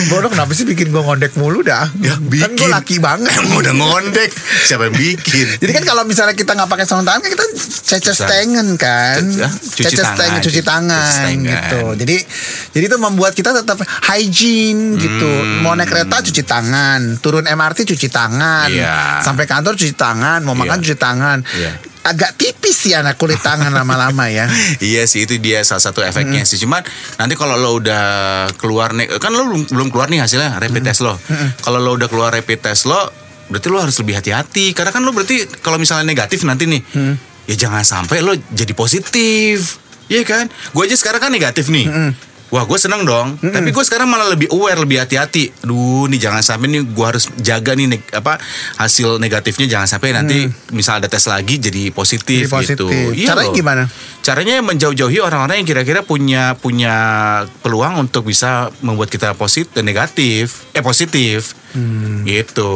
Bodoh 0.09 0.29
kenapa 0.29 0.53
sih 0.53 0.65
bikin 0.65 0.91
gue 0.91 0.99
ngondek 0.99 1.35
mulu 1.35 1.61
dah? 1.61 1.89
Ya, 1.97 2.15
Kan 2.15 2.27
bikin. 2.27 2.51
gue 2.57 2.69
laki 2.69 2.97
banget. 2.99 3.31
Emang 3.33 3.59
udah 3.63 3.73
ngondek. 3.73 4.31
Siapa 4.65 4.87
yang 4.87 4.97
bikin? 4.97 5.47
Jadi 5.57 5.73
kan 5.73 5.85
kalau 5.85 6.03
misalnya 6.05 6.35
kita 6.35 6.53
nggak 6.53 6.69
pakai 6.69 6.85
sarung 6.85 7.03
tangan 7.03 7.21
kan 7.21 7.31
kita 7.31 7.47
ceces 7.81 8.17
Bisa. 8.17 8.27
tengen 8.29 8.69
kan, 8.77 9.19
ah, 9.41 9.51
cuci 9.51 9.83
ceces 9.85 10.07
tangan. 10.07 10.39
cuci 10.39 10.49
Cuci 10.51 10.61
tangan 10.63 11.11
tangan. 11.13 11.43
gitu. 11.43 11.81
Jadi 11.97 12.17
jadi 12.71 12.85
itu 12.87 12.97
membuat 12.97 13.33
kita 13.33 13.51
tetap 13.53 13.79
hygiene 14.05 14.95
gitu. 14.97 15.27
Hmm. 15.27 15.61
Mau 15.61 15.73
naik 15.73 15.89
kereta 15.89 16.21
cuci 16.21 16.43
tangan, 16.43 17.19
turun 17.19 17.45
MRT 17.45 17.87
cuci 17.89 18.09
tangan, 18.09 18.67
Iya. 18.67 19.19
sampai 19.21 19.45
kantor 19.45 19.75
cuci 19.75 19.95
tangan, 19.95 20.43
mau 20.43 20.55
makan 20.55 20.79
Iya. 20.79 20.85
cuci 20.85 20.97
tangan. 20.97 21.39
Iya. 21.49 21.73
Agak 22.01 22.41
tipis 22.41 22.77
sih 22.89 22.97
anak 22.97 23.21
kulit 23.21 23.39
tangan 23.45 23.69
lama-lama 23.69 24.33
ya. 24.33 24.49
Iya 24.81 25.05
sih 25.05 25.29
itu 25.29 25.37
dia 25.37 25.61
salah 25.61 25.85
satu 25.85 26.01
efeknya 26.01 26.49
sih. 26.49 26.57
Cuman 26.57 26.81
nanti 27.21 27.37
kalau 27.37 27.61
lo 27.61 27.77
udah 27.77 28.05
keluar 28.57 28.97
nih, 28.97 29.21
kan 29.21 29.37
lo 29.37 29.45
belum, 29.45 29.69
belum 29.69 29.89
keluar 29.93 30.09
nih 30.09 30.25
hasilnya 30.25 30.57
rapid 30.57 30.81
test 30.81 31.05
lo. 31.05 31.21
Kalau 31.61 31.77
lo 31.77 32.01
udah 32.01 32.09
keluar 32.09 32.33
rapid 32.33 32.65
test 32.65 32.89
lo, 32.89 32.97
berarti 33.53 33.69
lo 33.69 33.79
harus 33.85 33.97
lebih 34.01 34.17
hati-hati. 34.17 34.73
Karena 34.73 34.91
kan 34.91 35.05
lo 35.05 35.13
berarti 35.13 35.45
kalau 35.61 35.77
misalnya 35.77 36.09
negatif 36.09 36.41
nanti 36.49 36.65
nih, 36.65 36.81
ya 37.45 37.69
jangan 37.69 37.85
sampai 37.85 38.25
lo 38.25 38.33
jadi 38.49 38.73
positif. 38.73 39.77
Iya 40.11 40.27
kan? 40.27 40.51
Gue 40.75 40.91
aja 40.91 40.97
sekarang 40.99 41.21
kan 41.23 41.31
negatif 41.31 41.71
nih. 41.71 41.87
Wah 42.51 42.63
gue 42.63 42.75
seneng 42.77 43.03
dong, 43.03 43.39
tapi 43.39 43.71
gue 43.71 43.79
sekarang 43.81 44.05
malah 44.05 44.27
lebih 44.29 44.51
aware, 44.51 44.75
lebih 44.77 44.99
hati-hati. 44.99 45.55
Aduh, 45.63 46.07
nih 46.07 46.19
jangan 46.19 46.43
sampai 46.43 46.67
nih 46.69 46.83
gue 46.83 47.07
harus 47.07 47.31
jaga 47.37 47.73
nih 47.73 47.87
neg- 47.89 48.11
apa 48.11 48.43
hasil 48.77 49.17
negatifnya 49.17 49.71
jangan 49.71 49.87
sampai 49.89 50.11
nanti 50.13 50.45
misal 50.71 50.99
ada 50.99 51.07
tes 51.07 51.23
lagi 51.25 51.57
jadi 51.57 51.91
positif, 51.91 52.51
Jadi 52.51 52.75
gitu. 52.75 52.91
positif. 52.91 53.15
Iya 53.15 53.27
Caranya 53.31 53.47
loh. 53.47 53.55
gimana? 53.55 53.83
Caranya 54.21 54.55
menjauh-jauhi 54.61 55.19
orang-orang 55.19 55.63
yang 55.63 55.69
kira-kira 55.69 56.03
punya 56.03 56.53
punya 56.55 56.95
peluang 57.61 58.03
untuk 58.03 58.27
bisa 58.27 58.75
membuat 58.81 59.09
kita 59.09 59.33
positif 59.33 59.71
dan 59.71 59.87
negatif. 59.87 60.67
Eh 60.75 60.83
positif. 60.83 61.55
Gitu, 62.27 62.73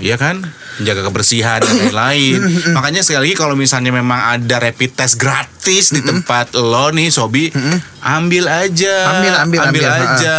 ya 0.00 0.16
kan? 0.16 0.40
Menjaga 0.80 1.04
kebersihan 1.04 1.60
dan 1.60 1.76
lain-lain. 1.76 2.40
Makanya 2.76 3.04
sekali 3.04 3.28
lagi 3.28 3.36
kalau 3.36 3.52
misalnya 3.52 3.92
memang 3.92 4.16
ada 4.16 4.56
rapid 4.60 4.96
test 4.96 5.20
gratis 5.20 5.92
di 5.92 6.00
tempat 6.00 6.56
lo 6.56 6.88
nih, 6.88 7.12
Sobi, 7.12 7.52
ambil 8.00 8.48
aja. 8.48 8.96
Ambil, 9.12 9.32
ambil, 9.36 9.60
ambil. 9.68 9.84
aja. 9.84 10.38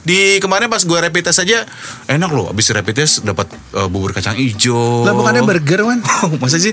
Di 0.00 0.40
kemarin 0.40 0.72
pas 0.72 0.80
gue 0.80 0.98
rapid 0.98 1.22
test 1.28 1.44
aja, 1.44 1.68
enak 2.08 2.30
loh. 2.32 2.48
Abis 2.48 2.72
rapid 2.72 2.94
test 3.04 3.20
dapat 3.24 3.52
eh, 3.76 3.88
bubur 3.92 4.16
kacang 4.16 4.36
hijau. 4.36 5.04
Lah 5.04 5.12
bukannya 5.12 5.44
burger 5.44 5.84
Wan? 5.84 6.00
Masa 6.42 6.56
sih? 6.56 6.72